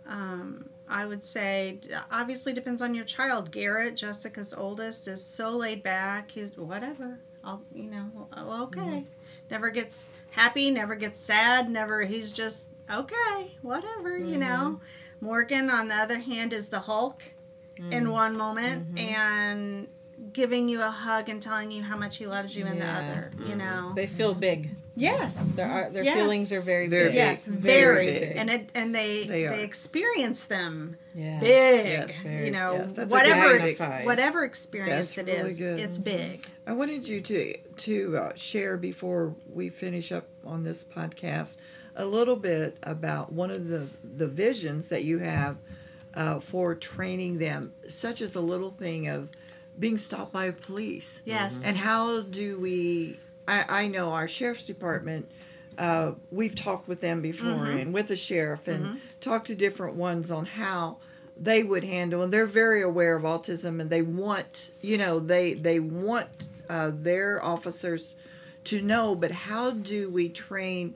[0.07, 1.79] Um, I would say,
[2.11, 3.51] obviously, depends on your child.
[3.51, 6.31] Garrett, Jessica's oldest, is so laid back.
[6.31, 8.27] He, whatever, I'll, you know,
[8.63, 8.79] okay.
[8.81, 8.99] Mm-hmm.
[9.49, 10.71] Never gets happy.
[10.71, 11.69] Never gets sad.
[11.69, 12.01] Never.
[12.03, 13.51] He's just okay.
[13.61, 14.79] Whatever, you know.
[14.79, 15.25] Mm-hmm.
[15.25, 17.23] Morgan, on the other hand, is the Hulk
[17.79, 17.91] Mm.
[17.91, 18.97] in one moment Mm-hmm.
[19.15, 19.87] and
[20.33, 22.97] giving you a hug and telling you how much he loves you in the Yeah.
[22.99, 23.31] other.
[23.45, 23.93] You know.
[23.95, 24.71] they feel big.
[24.99, 25.55] Yes.
[25.55, 26.15] Their are, their Yes.
[26.15, 27.11] feelings are very, Very big.
[27.11, 27.15] big.
[27.15, 28.37] Yes, Very very, big.
[28.37, 31.39] and it and they They they, experience them Yeah.
[31.39, 31.85] big.
[31.85, 32.11] Yes.
[32.23, 35.79] Very- you know, yes, whatever ex- whatever experience That's it really is, good.
[35.79, 36.45] it's big.
[36.65, 41.57] I wanted you to to uh, share before we finish up on this podcast
[41.95, 45.57] a little bit about one of the the visions that you have
[46.13, 49.29] uh, for training them, such as the little thing of
[49.77, 51.21] being stopped by police.
[51.25, 51.61] Yes.
[51.63, 53.19] And how do we?
[53.47, 55.29] I, I know our sheriff's department.
[55.77, 57.77] Uh, we've talked with them before, Mm-hmm.
[57.77, 60.97] and with the sheriff, and talked to different ones on how
[61.39, 62.23] they would handle.
[62.23, 66.27] And they're very aware of autism, and they want, you know, they they want
[66.69, 68.15] uh, their officers
[68.65, 69.13] to know.
[69.15, 70.95] But how do we train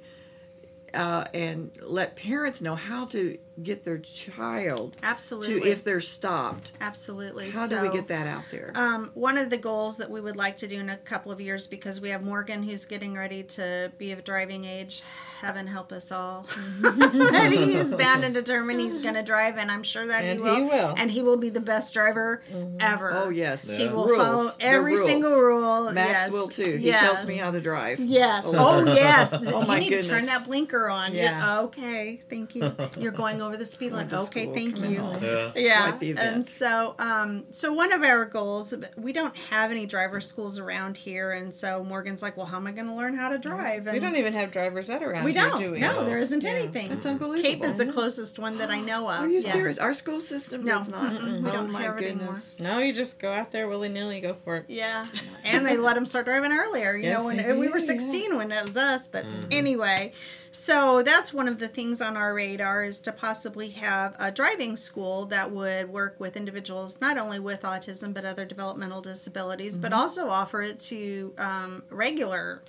[0.96, 5.62] uh, and let parents know how to get their child Absolutely.
[5.62, 6.72] to if they're stopped?
[6.82, 7.52] Absolutely.
[7.52, 8.72] How do we get that out there?
[8.76, 11.40] Um, one of the goals that we would like to do in a couple of
[11.42, 15.04] years, because we have Morgan who's getting ready to be of driving age.
[15.42, 16.46] Heaven help us all.
[16.84, 20.38] and he is bound and determined he's going to drive, and I'm sure that And
[20.40, 20.56] he will.
[20.56, 20.94] he will.
[20.98, 22.44] And he will be the best driver
[22.80, 23.12] ever.
[23.14, 24.18] oh yes, He will Rules.
[24.18, 25.92] follow every single rule.
[25.94, 26.32] Max yes.
[26.32, 26.78] will too.
[26.78, 27.02] He yes.
[27.02, 28.00] tells me how to drive.
[28.00, 28.46] Yes.
[28.48, 28.54] Oh.
[28.58, 29.34] Oh, yes.
[29.34, 31.14] Oh, you my need to turn that blinker on.
[31.16, 31.24] Yeah.
[31.24, 31.62] Yeah.
[31.62, 32.22] Okay.
[32.30, 32.74] Thank you.
[33.00, 34.08] You're going over the speed line.
[34.08, 34.44] Going to Okay.
[34.44, 35.00] school, Thank you.
[35.00, 35.24] home.
[35.24, 35.52] Yeah.
[35.56, 35.82] Yeah.
[35.90, 36.36] quite the event.
[36.36, 40.98] And so, um, so one of our goals, we don't have any driver schools around
[40.98, 43.88] here, and so Morgan's like, well, how am I going to learn how to drive?
[43.88, 45.60] And We don't even have drivers that around we don't.
[45.60, 45.80] do we?
[45.80, 46.52] No, there isn't Yeah.
[46.52, 46.90] anything.
[46.90, 47.42] That's unbelievable.
[47.50, 49.22] Cape is the closest one that I know of.
[49.22, 49.52] Are you yes.
[49.54, 49.78] serious?
[49.78, 51.14] Our school system No, does not.
[51.14, 52.22] mm-mm, we oh don't my have it goodness.
[52.60, 52.74] anymore.
[52.76, 54.66] No, you just go out there willy nilly, go for it.
[54.68, 55.06] Yeah,
[55.44, 56.96] and they let them start driving earlier.
[56.96, 57.86] You Yes, know, when we do, were yeah.
[57.86, 59.08] 16 when it was us.
[59.08, 60.14] But anyway,
[60.52, 64.76] so that's one of the things on our radar is to possibly have a driving
[64.76, 69.92] school that would work with individuals not only with autism but other developmental disabilities, but
[69.92, 70.02] Mm-hmm.
[70.02, 72.62] also offer it to um, regular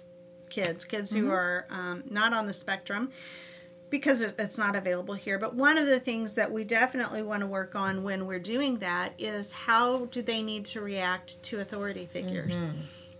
[0.48, 3.10] kids, kids who are um, not on the spectrum,
[3.90, 5.38] because it's not available here.
[5.38, 8.76] But one of the things that we definitely want to work on when we're doing
[8.78, 12.66] that is how do they need to react to authority figures.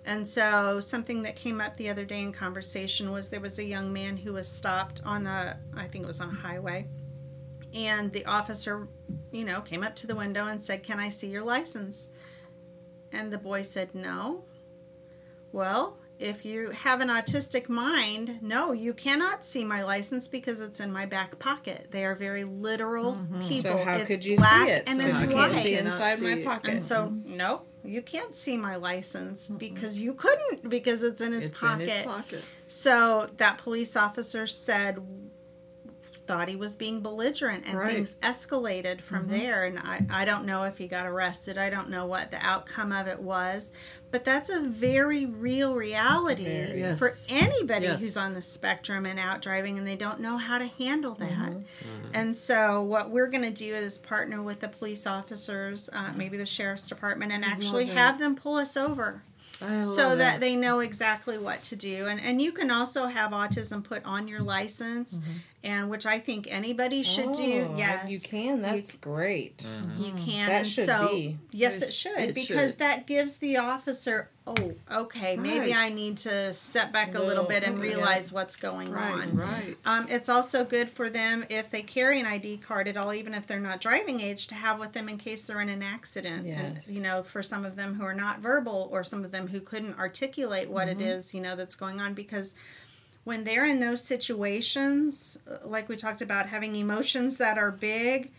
[0.05, 3.65] And so, something that came up the other day in conversation was there was a
[3.65, 6.89] young man who was stopped on the, I think it was on a highway,
[7.73, 8.89] and the officer,
[9.31, 12.11] you know, came up to the window and said, Can I see your license?
[13.13, 14.45] And the boy said, No.
[15.53, 20.81] Well, if you have an autistic mind, no, you cannot see my license because it's
[20.81, 21.89] in my back pocket.
[21.91, 23.41] They are very literal mm-hmm.
[23.41, 23.73] people.
[23.73, 24.85] So how it's could you black see it?
[24.89, 25.53] and so it's white.
[25.53, 26.45] can't see inside my see it.
[26.45, 26.71] pocket.
[26.71, 31.47] And so, no, you can't see my license because you couldn't because it's in his
[31.47, 31.83] It's pocket.
[31.83, 32.45] in his pocket.
[32.69, 34.99] So that police officer said,
[36.33, 37.89] thought he was being belligerent, and Right.
[37.89, 37.97] Mm-hmm.
[37.97, 39.65] things escalated from there.
[39.65, 41.59] And I, I don't know if he got arrested.
[41.59, 43.71] I don't know what the outcome of it was,
[44.11, 46.81] but that's a very real reality Very.
[46.81, 46.99] Yes.
[46.99, 48.01] for anybody Yes.
[48.01, 51.29] who's on the spectrum and out driving, and they don't know how to handle that.
[51.51, 52.09] Mm-hmm.
[52.15, 56.37] And so, what we're going to do is partner with the police officers, uh, maybe
[56.39, 57.97] the sheriff's department, and actually that.
[57.97, 59.23] have them pull us over
[59.59, 63.31] so love that they know exactly what to do and and you can also have
[63.31, 65.21] autism put on your license
[65.65, 68.63] and which i think anybody should do Oh, yes you can.
[68.63, 69.67] That's great.
[69.99, 71.39] you can That should so be.
[71.51, 72.79] yes It it should it because should.
[72.81, 77.45] that gives the officer oh okay maybe i need to step back a little Little-
[77.45, 77.95] bit and okay, yeah.
[77.95, 79.77] realize what's going Right, on right.
[79.85, 83.33] um, it's also good for them if they carry an ID card at all, even
[83.35, 86.47] if they're not driving age, to have with them in case they're in an accident.
[86.47, 86.89] And, Yes.
[86.89, 89.61] you know, for some of them who are not verbal or some of them who
[89.61, 91.01] couldn't articulate what Mm-hmm.
[91.01, 92.55] it is, you know, that's going on because
[93.25, 98.31] when they're in those situations, uh, like we talked about, having emotions that are big,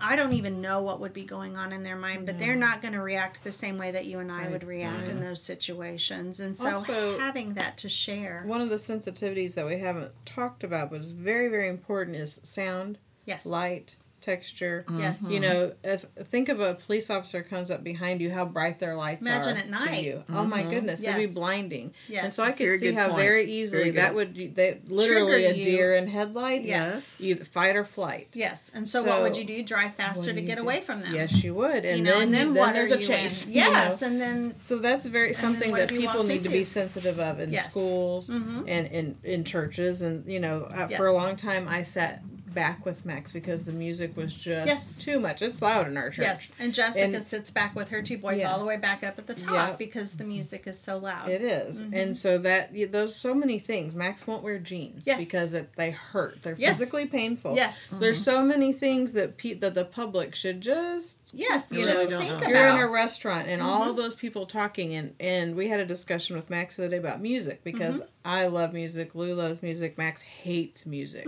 [0.00, 2.80] I don't even know what would be going on in their mind, but they're not
[2.80, 5.42] going to react the same way that you and I Right, would react in those
[5.42, 6.38] situations.
[6.40, 8.44] And so Also- having that to share.
[8.46, 12.40] One of the sensitivities that we haven't talked about, but is very, very important, is
[12.44, 13.44] sound, Yes.
[13.44, 14.84] light, texture.
[14.98, 15.28] Yes.
[15.30, 18.94] You know, if think of a police officer comes up behind you, how bright their
[18.94, 20.00] lights Imagine are at night.
[20.00, 20.24] to you.
[20.30, 21.94] Oh my goodness, they'd be blinding.
[22.08, 22.24] Yes.
[22.24, 23.20] And so I could Very see how point.
[23.22, 25.64] very easily Very that would they literally Trigger a you.
[25.64, 26.66] deer in headlights.
[26.66, 27.20] Yes.
[27.20, 28.28] Either fight or flight.
[28.34, 29.62] Yes, and so, what would you do?
[29.62, 30.62] Drive faster to get do?
[30.62, 31.14] away from them.
[31.14, 31.84] Yes, you would.
[31.84, 33.46] And you know, then, and then, then what there's are a you chase.
[33.46, 33.52] in?
[33.52, 33.70] you know.
[33.70, 37.40] Yes, and then So that's very something that people walked need to be sensitive of
[37.40, 37.66] in Yes.
[37.66, 37.70] Mm-hmm.
[37.70, 40.02] schools and in, in churches.
[40.02, 42.22] And, you know, uh, for a long time I sat
[42.54, 44.98] back with Max because the music was just Yes.
[44.98, 45.42] too much.
[45.42, 46.24] It's loud in our church.
[46.24, 48.52] yes, and Jessica And- sits back with her two boys Yeah.
[48.52, 49.76] all the way back up at the top Yeah.
[49.76, 51.28] because the music is so loud.
[51.28, 51.82] It is.
[51.82, 51.94] Mm-hmm.
[51.94, 53.94] and so that y- those so many things.
[53.94, 55.18] Max won't wear jeans Yes.
[55.18, 56.42] because it, they hurt.
[56.42, 56.78] They're Yes.
[56.78, 57.54] physically painful.
[57.54, 57.88] Yes.
[57.88, 58.24] There's mm-hmm.
[58.30, 62.30] so many things that pe- that the public should just Yes, You just know, think
[62.32, 62.50] don't about.
[62.50, 66.36] you're in a restaurant and all those people talking and and we had a discussion
[66.36, 70.22] with Max the other day about music because I love music, Lou loves music, Max
[70.22, 71.26] hates music.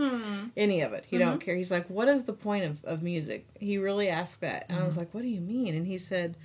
[0.56, 1.06] Any of it.
[1.08, 1.54] He don't care.
[1.56, 3.46] He's like, What is the point of, of music?
[3.60, 4.66] He really asked that.
[4.68, 5.74] And I was like, What do you mean?
[5.74, 6.36] And he said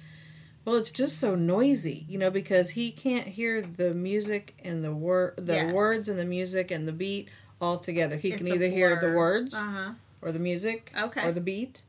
[0.65, 4.91] well, it's just so noisy, you know, because he can't hear the music and the
[4.93, 5.73] word, the Yes.
[5.73, 7.29] words and the music and the beat
[7.61, 8.17] all together.
[8.17, 9.91] He can It's a either hear the words Uh-huh.
[10.21, 11.21] or the music Okay.
[11.21, 11.29] Mm-hmm.
[11.29, 11.83] or the beat.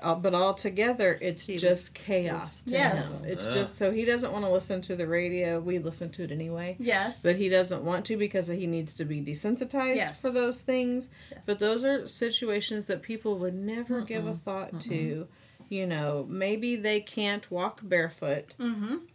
[0.00, 2.62] Uh, but all together, it's just chaos.
[2.62, 3.24] To Yes.
[3.24, 3.32] him.
[3.32, 3.50] it's Yeah.
[3.52, 5.60] just so he doesn't want to listen to the radio.
[5.60, 7.22] We listen to it anyway, Yes.
[7.22, 10.20] but he doesn't want to because he needs to be desensitized Yes.
[10.20, 11.10] for those things.
[11.30, 11.44] Yes.
[11.46, 15.28] But those are situations that people would never give a thought to.
[15.72, 18.52] You know, maybe they can't walk barefoot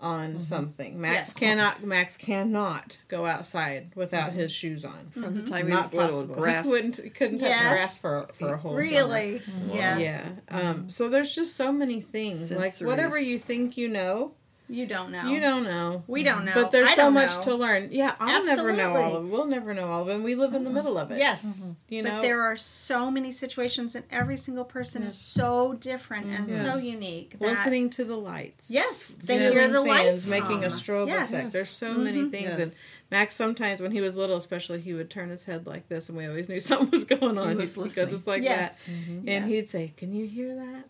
[0.02, 1.00] on something.
[1.00, 1.14] Max Mm-hmm.
[1.14, 1.34] Yes.
[1.34, 1.84] cannot.
[1.84, 5.10] Max cannot go outside without his shoes on.
[5.12, 6.36] From the time he Not was little, possible.
[6.42, 6.66] grass.
[6.66, 6.98] He wouldn't.
[6.98, 7.74] he Couldn't touch Yes.
[7.74, 8.80] grass for for a whole summer.
[8.82, 9.42] really.
[9.72, 10.40] Yes.
[10.50, 10.70] Yeah.
[10.72, 12.52] Um, so there's just so many things.
[12.52, 14.34] Like whatever you think you know,
[14.70, 15.30] You don't know.
[15.30, 16.04] you don't know.
[16.08, 16.52] We don't know.
[16.54, 17.44] But there's I so much know.
[17.44, 17.90] to learn.
[17.92, 19.28] Yeah, I'll never know all of it.
[19.30, 20.16] We'll never know all of it.
[20.16, 21.20] And we live in the middle of it.
[21.20, 21.74] Yes.
[21.88, 22.12] You know?
[22.12, 26.76] but there are so many situations, and every single person is so different and so
[26.76, 27.32] unique.
[27.40, 28.70] That, Listening to the lights.
[28.70, 31.32] Yes, they Ceiling hear the fans lights making a strobe Yes.
[31.32, 31.54] effect.
[31.54, 32.60] There's so many things, Yes.
[32.60, 32.72] and
[33.10, 36.18] Max sometimes when he was little, especially, he would turn his head like this, and
[36.18, 37.52] we always knew something was going on.
[37.52, 38.10] He He'd, was he'd go listening.
[38.10, 38.84] just like Yes.
[38.84, 39.18] that, Mhm.
[39.20, 39.46] and Yes.
[39.48, 40.84] he'd say, "Can you hear that?"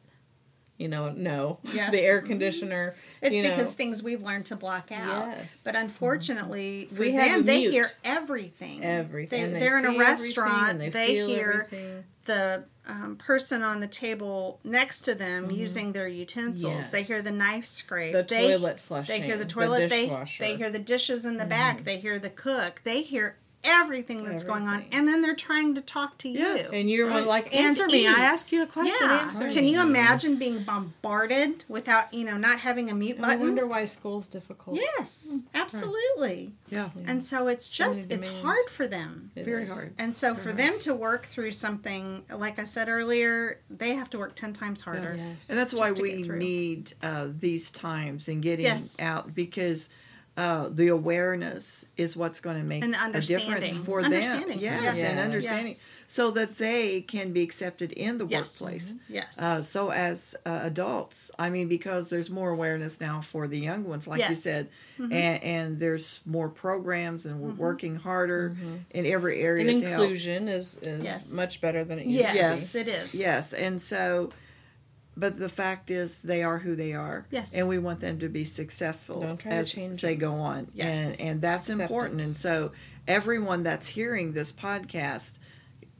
[0.77, 1.59] You know, no.
[1.73, 1.91] Yes.
[1.91, 2.91] the air conditioner.
[2.91, 3.25] Mm-hmm.
[3.25, 3.49] It's you know.
[3.49, 5.27] because things we've learned to block out.
[5.29, 5.61] Yes.
[5.65, 6.95] But unfortunately, mm-hmm.
[6.95, 7.71] for We them, they mute.
[7.71, 8.83] hear everything.
[8.83, 9.53] everything.
[9.53, 10.77] They, they're in a restaurant.
[10.77, 12.03] They, they, feel hear everything.
[12.25, 15.51] the um, person on the table next to them mm-hmm.
[15.51, 16.91] using their utensils.
[16.91, 18.13] They hear the knife scrape.
[18.13, 19.19] The they, toilet flushing.
[19.19, 19.89] They hear the the toilet.
[19.89, 21.81] they they hear the dishes in the back.
[21.81, 22.81] They hear the cook.
[22.83, 26.71] They hear everything that's going on, and then they're trying to talk to Yes.
[26.71, 26.77] you.
[26.79, 27.25] And you're Right.
[27.27, 28.03] like, And answer me.
[28.03, 28.07] eat.
[28.09, 28.93] I ask you a question.
[29.01, 29.27] yeah.
[29.29, 29.71] Answer Can me.
[29.73, 33.85] you imagine being bombarded without, you know, not having a mute And I wonder why
[33.85, 34.77] school's difficult.
[34.77, 36.53] Yes, absolutely.
[36.69, 36.89] Yeah.
[37.05, 39.31] And so it's just it's hard for them.
[39.35, 39.71] It Very is.
[39.71, 39.93] hard.
[39.97, 44.17] And so for them to work through something, like I said earlier, they have to
[44.19, 45.15] work 10 times harder.
[45.17, 45.49] Yes.
[45.49, 48.99] And that's why we need uh, these times and getting Yes.
[49.01, 49.89] out because
[50.37, 53.83] uh, the awareness is what's going to make And the a difference understanding.
[53.83, 54.13] for them.
[54.13, 54.59] Understanding.
[54.59, 55.11] Yes, Yes.
[55.11, 55.67] and understanding.
[55.73, 55.89] Yes.
[56.09, 58.61] So that they can be accepted in the Yes.
[58.61, 58.93] workplace.
[59.09, 59.37] Yes.
[59.37, 63.83] Uh, so as uh, adults, I mean, because there's more awareness now for the young
[63.83, 64.69] ones, like you said,
[64.99, 65.13] Mm-hmm.
[65.13, 68.55] and, and there's more programs, and we're working harder
[68.91, 70.01] in every area And to help.
[70.03, 71.31] inclusion is, is Yes.
[71.33, 72.39] much better than it used Yes, to be.
[72.39, 73.13] Yes, it is.
[73.15, 74.31] Yes, and so,
[75.19, 77.25] but the fact is, they are who they are.
[77.31, 77.53] Yes.
[77.53, 80.19] and we want them to be successful Don't try to as change they them.
[80.19, 80.67] go on.
[80.73, 81.19] Yes.
[81.19, 82.21] and and that's important.
[82.21, 82.71] And so,
[83.07, 85.37] everyone that's hearing this podcast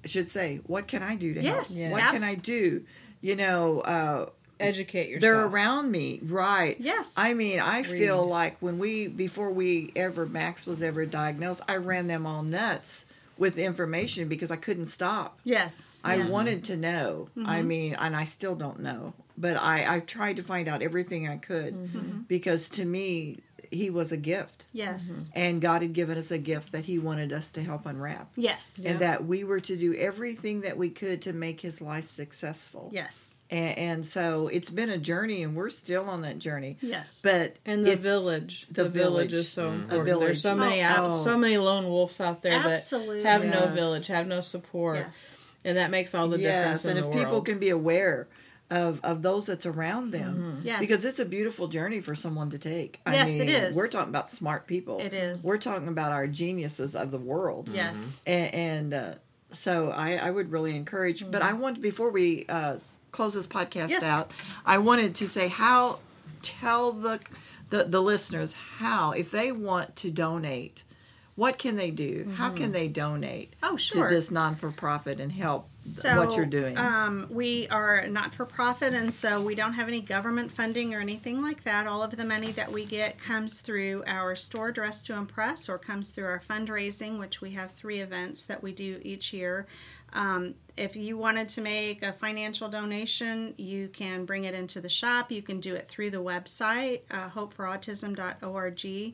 [0.05, 1.80] should say, "What can I do to Yes, help?
[1.80, 1.91] Yeah.
[1.91, 2.84] What can I do?"
[3.22, 5.22] You know, uh, Educate yourself.
[5.22, 6.78] they're around me, right?
[6.80, 7.13] Yes.
[7.18, 11.78] I mean, I feel like when we before we ever Max was ever diagnosed, I
[11.78, 13.05] ran them all nuts
[13.39, 15.39] with information because I couldn't stop.
[15.43, 15.99] yes.
[16.03, 16.23] I yes.
[16.25, 16.33] Mm-hmm.
[16.33, 17.29] wanted to know.
[17.45, 21.27] I mean, and I still don't know, but I I tried to find out everything
[21.27, 22.21] I could Mm-hmm.
[22.27, 23.39] because to me
[23.72, 25.30] he was a gift, Yes.
[25.34, 28.82] and God had given us a gift that He wanted us to help unwrap, Yes.
[28.86, 32.89] and that we were to do everything that we could to make His life successful.
[32.93, 33.38] Yes.
[33.49, 36.78] And, and so it's been a journey, and we're still on that journey.
[36.82, 37.22] Yes.
[37.24, 38.68] But And the village.
[38.70, 39.30] the The, village.
[39.30, 39.34] village.
[39.34, 39.82] is so Mhm.
[39.84, 40.05] important.
[40.05, 40.26] village.
[40.28, 41.24] There's so many Oh, out, oh.
[41.24, 43.24] so many lone wolves out there Absolutely.
[43.24, 44.97] that have no village, have no support.
[44.97, 45.41] yes.
[45.65, 48.28] And that makes all the difference yes, and in if the people can be aware
[48.70, 50.80] of of those that's around them, Yes.
[50.80, 52.99] because it's a beautiful journey for someone to take.
[53.05, 53.76] I Yes, mean, it is.
[53.76, 54.99] We're talking about smart people.
[54.99, 55.43] It is.
[55.43, 57.70] We're talking about our geniuses of the world.
[57.74, 58.22] Yes.
[58.26, 59.13] and, and uh,
[59.51, 61.30] so I, I would really encourage.
[61.32, 62.78] But I want before we uh,
[63.11, 64.03] close this podcast Yes.
[64.03, 64.32] out,
[64.65, 65.99] I wanted to say how
[66.41, 67.20] tell the,
[67.70, 70.84] the the listeners how if they want to donate.
[71.38, 72.31] What can they do?
[72.35, 74.09] How can they donate Oh, sure.
[74.09, 76.75] to this non for profit and help So, what you're doing?
[76.75, 80.99] Um, we are not for profit, and so we don't have any government funding or
[80.99, 81.85] anything like that.
[81.85, 85.77] All of the money that we get comes through our store Dress to Impress or
[85.77, 89.67] comes through our fundraising, which we have three events that we do each year.
[90.13, 94.89] Um, if you wanted to make a financial donation, you can bring it into the
[94.89, 95.31] shop.
[95.31, 99.13] You can do it through the website, uh, hopeforautism.org.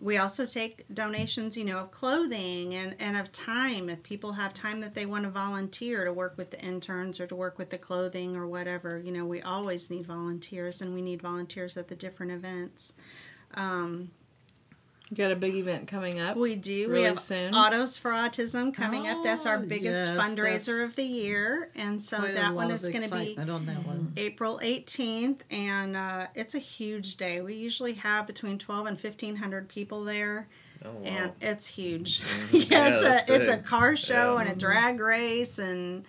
[0.00, 3.90] We also take donations, you know, of clothing and, and of time.
[3.90, 7.26] If people have time that they want to volunteer to work with the interns or
[7.26, 11.02] to work with the clothing or whatever, you know, we always need volunteers and we
[11.02, 12.94] need volunteers at the different events.
[13.54, 14.10] Um,
[15.10, 16.36] You got a big event coming up.
[16.36, 16.88] We do.
[16.92, 17.52] we have soon?
[17.52, 19.24] Autos for Autism coming up.
[19.24, 21.70] That's our Oh, biggest yes, fundraiser of the year.
[21.74, 24.12] And so that one is going to be on that one.
[24.16, 27.40] April 18th, and uh, it's a huge day.
[27.40, 30.46] We usually have between 12 and 1500 people there,
[30.84, 31.00] Oh, wow.
[31.04, 32.22] and it's huge.
[32.52, 34.42] Yeah, Yeah, it's that's a it's a car show Yeah.
[34.42, 36.04] and a drag race and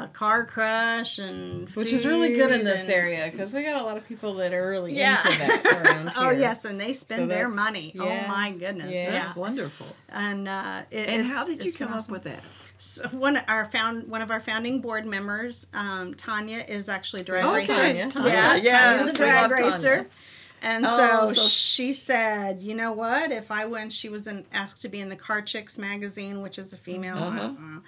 [0.00, 3.80] a car crush and which is really good in this and- area because we got
[3.82, 5.16] a lot of people that are really Yeah.
[5.26, 7.92] into that around Oh yes, and they spend So their money.
[7.94, 8.24] yeah.
[8.24, 8.92] Oh my goodness!
[8.92, 9.04] Yeah.
[9.04, 9.86] Yeah, That's wonderful.
[10.08, 12.40] and uh, it, And it's- how did you it's been come up with that?
[12.78, 17.24] So one our found one of our founding board members, um, Tanya, is actually a
[17.24, 17.56] drag Okay.
[17.58, 17.74] racer.
[17.74, 18.10] Tanya.
[18.10, 18.30] Tanya.
[18.30, 19.72] Yeah, Yes, Tanya's a drag love Tanya.
[19.72, 20.06] racer.
[20.60, 23.30] And Oh, so, so she said, you know what?
[23.30, 26.58] If I went, she was in, asked to be in the Car Chicks magazine, which
[26.58, 27.16] is a female.
[27.16, 27.78] I Uh-huh.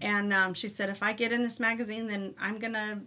[0.00, 0.14] Don't know.
[0.16, 3.00] And um, she said, if I get in this magazine, then I'm gonna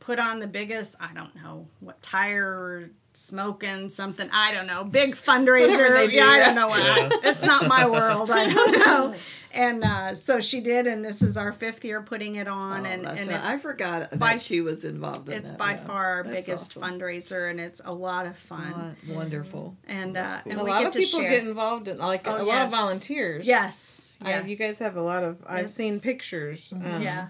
[0.00, 0.94] put on the biggest.
[1.00, 4.28] I don't know what tire smoking something.
[4.32, 4.82] I don't know.
[4.84, 6.08] Big fundraiser.
[6.10, 6.82] Do, yeah, I don't know what.
[6.84, 7.08] Yeah.
[7.30, 8.30] it's not my world.
[8.30, 9.14] I don't know.
[9.52, 12.90] And uh, so she did, and this is our fifth year putting it on, Oh,
[12.90, 13.40] and that's and right.
[13.40, 15.76] I forgot that by- she was involved in it's that, by yeah.
[15.76, 16.98] far our That's biggest awesome.
[16.98, 18.96] fundraiser, and it's a lot of fun.
[19.08, 19.76] Oh, wonderful.
[19.86, 21.30] And uh, and a we lot get of to people share.
[21.30, 23.46] get involved in like Oh, a lot of volunteers.
[23.46, 24.48] Yes, I- yes.
[24.48, 25.38] you guys have a lot of.
[25.46, 26.72] I've It's- seen pictures.
[26.72, 27.28] Um, yeah,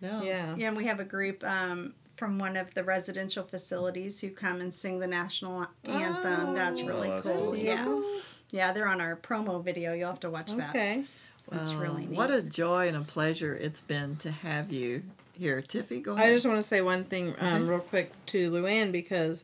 [0.00, 0.22] No.
[0.22, 0.54] yeah.
[0.56, 0.68] yeah.
[0.68, 4.72] And we have a group um, from one of the residential facilities who come and
[4.72, 6.54] sing the national anthem.
[6.54, 7.36] that's really Oh, that's cool.
[7.52, 7.56] cool.
[7.56, 8.02] Yeah,
[8.50, 8.72] yeah.
[8.72, 9.92] They're on our promo video.
[9.92, 10.70] You'll have to watch that.
[10.70, 11.04] Okay.
[11.50, 12.16] It's Oh, really neat.
[12.16, 15.02] What a joy and a pleasure it's been to have you
[15.32, 15.60] here.
[15.60, 16.28] Tiffy, go ahead.
[16.28, 19.42] I just want to say one thing um, real quick to Luann because,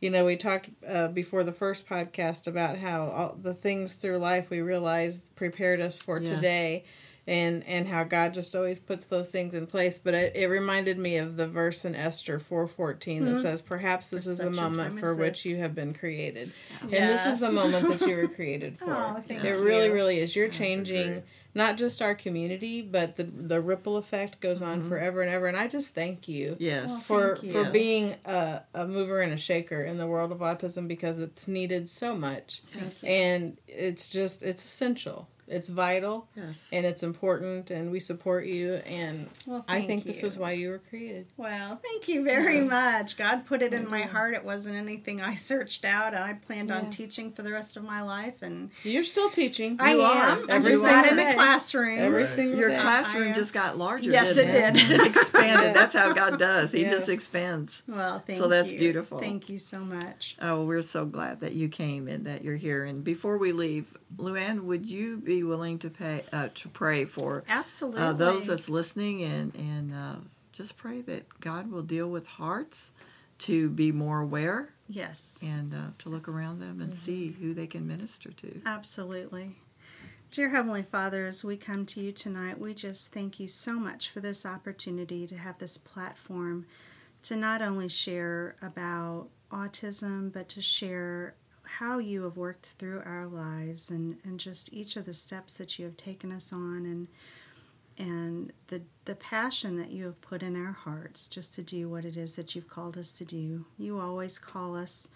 [0.00, 4.18] you know, we talked uh, before the first podcast about how all the things through
[4.18, 6.28] life we realized prepared us for Yes.
[6.30, 6.84] today.
[7.26, 9.98] and and how God just always puts those things in place.
[9.98, 14.08] But it, it reminded me of the verse in Esther four fourteen that says, "Perhaps
[14.08, 17.24] this For is the moment for which you have been created, and Yes.
[17.24, 18.86] this is the moment that you were created for.
[18.88, 19.92] Oh, it really, you.
[19.92, 20.34] really is.
[20.34, 21.22] You're changing."
[21.58, 24.88] Not just our community, but the the ripple effect goes on mm-hmm.
[24.88, 25.46] forever and ever.
[25.48, 26.86] And I just thank you Yes.
[26.88, 27.52] Well, for you.
[27.52, 27.72] for Yes.
[27.72, 31.88] being a, a mover and a shaker in the world of autism because it's needed
[31.88, 33.02] so much Yes.
[33.02, 36.68] and it's just it's essential it's vital Yes.
[36.72, 40.52] and it's important and we support you and Well, i thank think this is why
[40.52, 42.70] you were created Well, thank you very Yes.
[42.70, 43.16] much.
[43.16, 44.34] God put it in my heart.
[44.34, 46.14] It wasn't anything I searched out.
[46.14, 46.78] I planned Yeah.
[46.78, 50.06] on teaching for the rest of my life, and you're still teaching I You am.
[50.06, 50.42] are.
[50.44, 51.98] I'm Every just sitting in single a classroom.
[51.98, 52.28] every Right.
[52.28, 52.80] single Your day.
[52.80, 54.10] classroom just got larger.
[54.10, 54.90] Yes, didn't it did.
[55.00, 55.74] it expanded.
[55.74, 56.72] That's how God does.
[56.72, 57.82] He just expands.
[57.88, 58.42] well, thank you.
[58.44, 58.78] So that's you.
[58.78, 59.18] beautiful.
[59.18, 60.36] Thank you so much.
[60.40, 62.84] Oh, we're so glad that you came and that you're here.
[62.84, 67.44] And before we leave, Luann, would you be willing to pay uh, to pray for
[67.48, 68.00] Absolutely.
[68.00, 70.16] uh, those that's listening and and uh,
[70.52, 72.92] just pray that God will deal with hearts
[73.38, 75.38] to be more aware yes.
[75.44, 78.60] and uh, to look around them and see who they can minister to.
[78.66, 79.56] Absolutely.
[80.30, 84.10] Dear Heavenly Father, as we come to you tonight, we just thank you so much
[84.10, 86.66] for this opportunity to have this platform
[87.22, 91.34] to not only share about autism, but to share
[91.68, 95.78] how you have worked through our lives and, and just each of the steps that
[95.78, 97.08] you have taken us on and
[98.00, 102.04] and the the passion that you have put in our hearts just to do what
[102.04, 103.64] it is that you've called us to do.
[103.76, 105.08] You always call us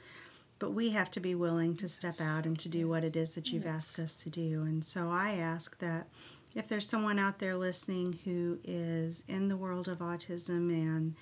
[0.62, 3.34] but we have to be willing to step out and to do what it is
[3.34, 4.62] that you've asked us to do.
[4.62, 6.06] And so I ask that
[6.54, 11.16] if there's someone out there listening who is in the world of autism and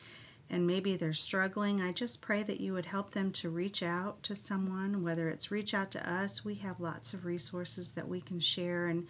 [0.51, 4.23] and maybe they're struggling, I just pray that you would help them to reach out
[4.25, 6.45] to someone, whether it's reach out to us.
[6.45, 9.07] We have lots of resources that we can share and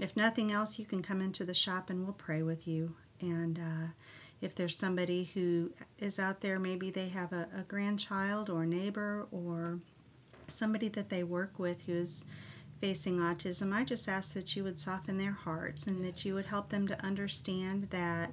[0.00, 2.94] if nothing else, you can come into the shop and we'll pray with you.
[3.20, 3.86] And uh,
[4.40, 9.26] if there's somebody who is out there, maybe they have a, a grandchild or neighbor
[9.30, 9.78] or
[10.48, 12.24] somebody that they work with who's
[12.80, 16.46] facing autism, I just ask that you would soften their hearts and that you would
[16.46, 18.32] help them to understand that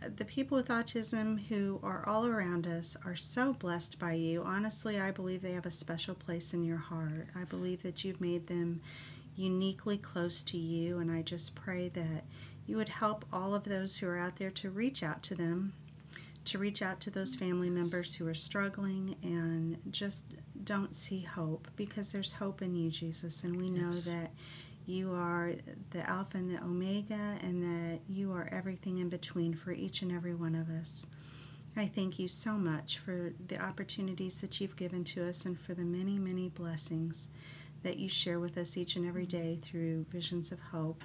[0.00, 4.42] the people with autism who are all around us are so blessed by you.
[4.42, 7.28] Honestly, I believe they have a special place in your heart.
[7.36, 8.80] I believe that you've made them
[9.36, 12.24] uniquely close to you, and I just pray that
[12.66, 15.72] you would help all of those who are out there to reach out to them,
[16.46, 20.24] to reach out to those family members who are struggling and just
[20.64, 24.30] don't see hope because there's hope in you, Jesus, and we know that
[24.86, 25.54] you are
[25.90, 30.12] the Alpha and the Omega, and that you are everything in between for each and
[30.12, 31.06] every one of us.
[31.76, 35.74] I thank you so much for the opportunities that you've given to us and for
[35.74, 37.28] the many, many blessings
[37.82, 41.04] that you share with us each and every day through Visions of Hope.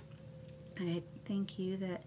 [0.80, 2.04] I thank you that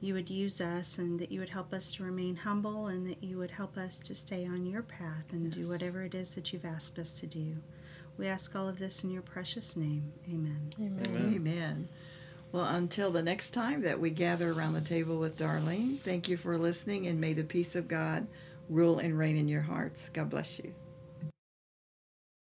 [0.00, 3.22] you would use us and that you would help us to remain humble and that
[3.22, 6.52] you would help us to stay on your path and do whatever it is that
[6.52, 7.56] you've asked us to do.
[8.22, 10.12] We ask all of this in your precious name.
[10.28, 10.70] Amen.
[10.80, 11.32] Amen.
[11.34, 11.88] Amen.
[12.52, 16.36] Well, until the next time that we gather around the table with Darlene, thank you
[16.36, 18.28] for listening and may the peace of God
[18.68, 20.08] rule and reign in your hearts.
[20.12, 20.72] God bless you.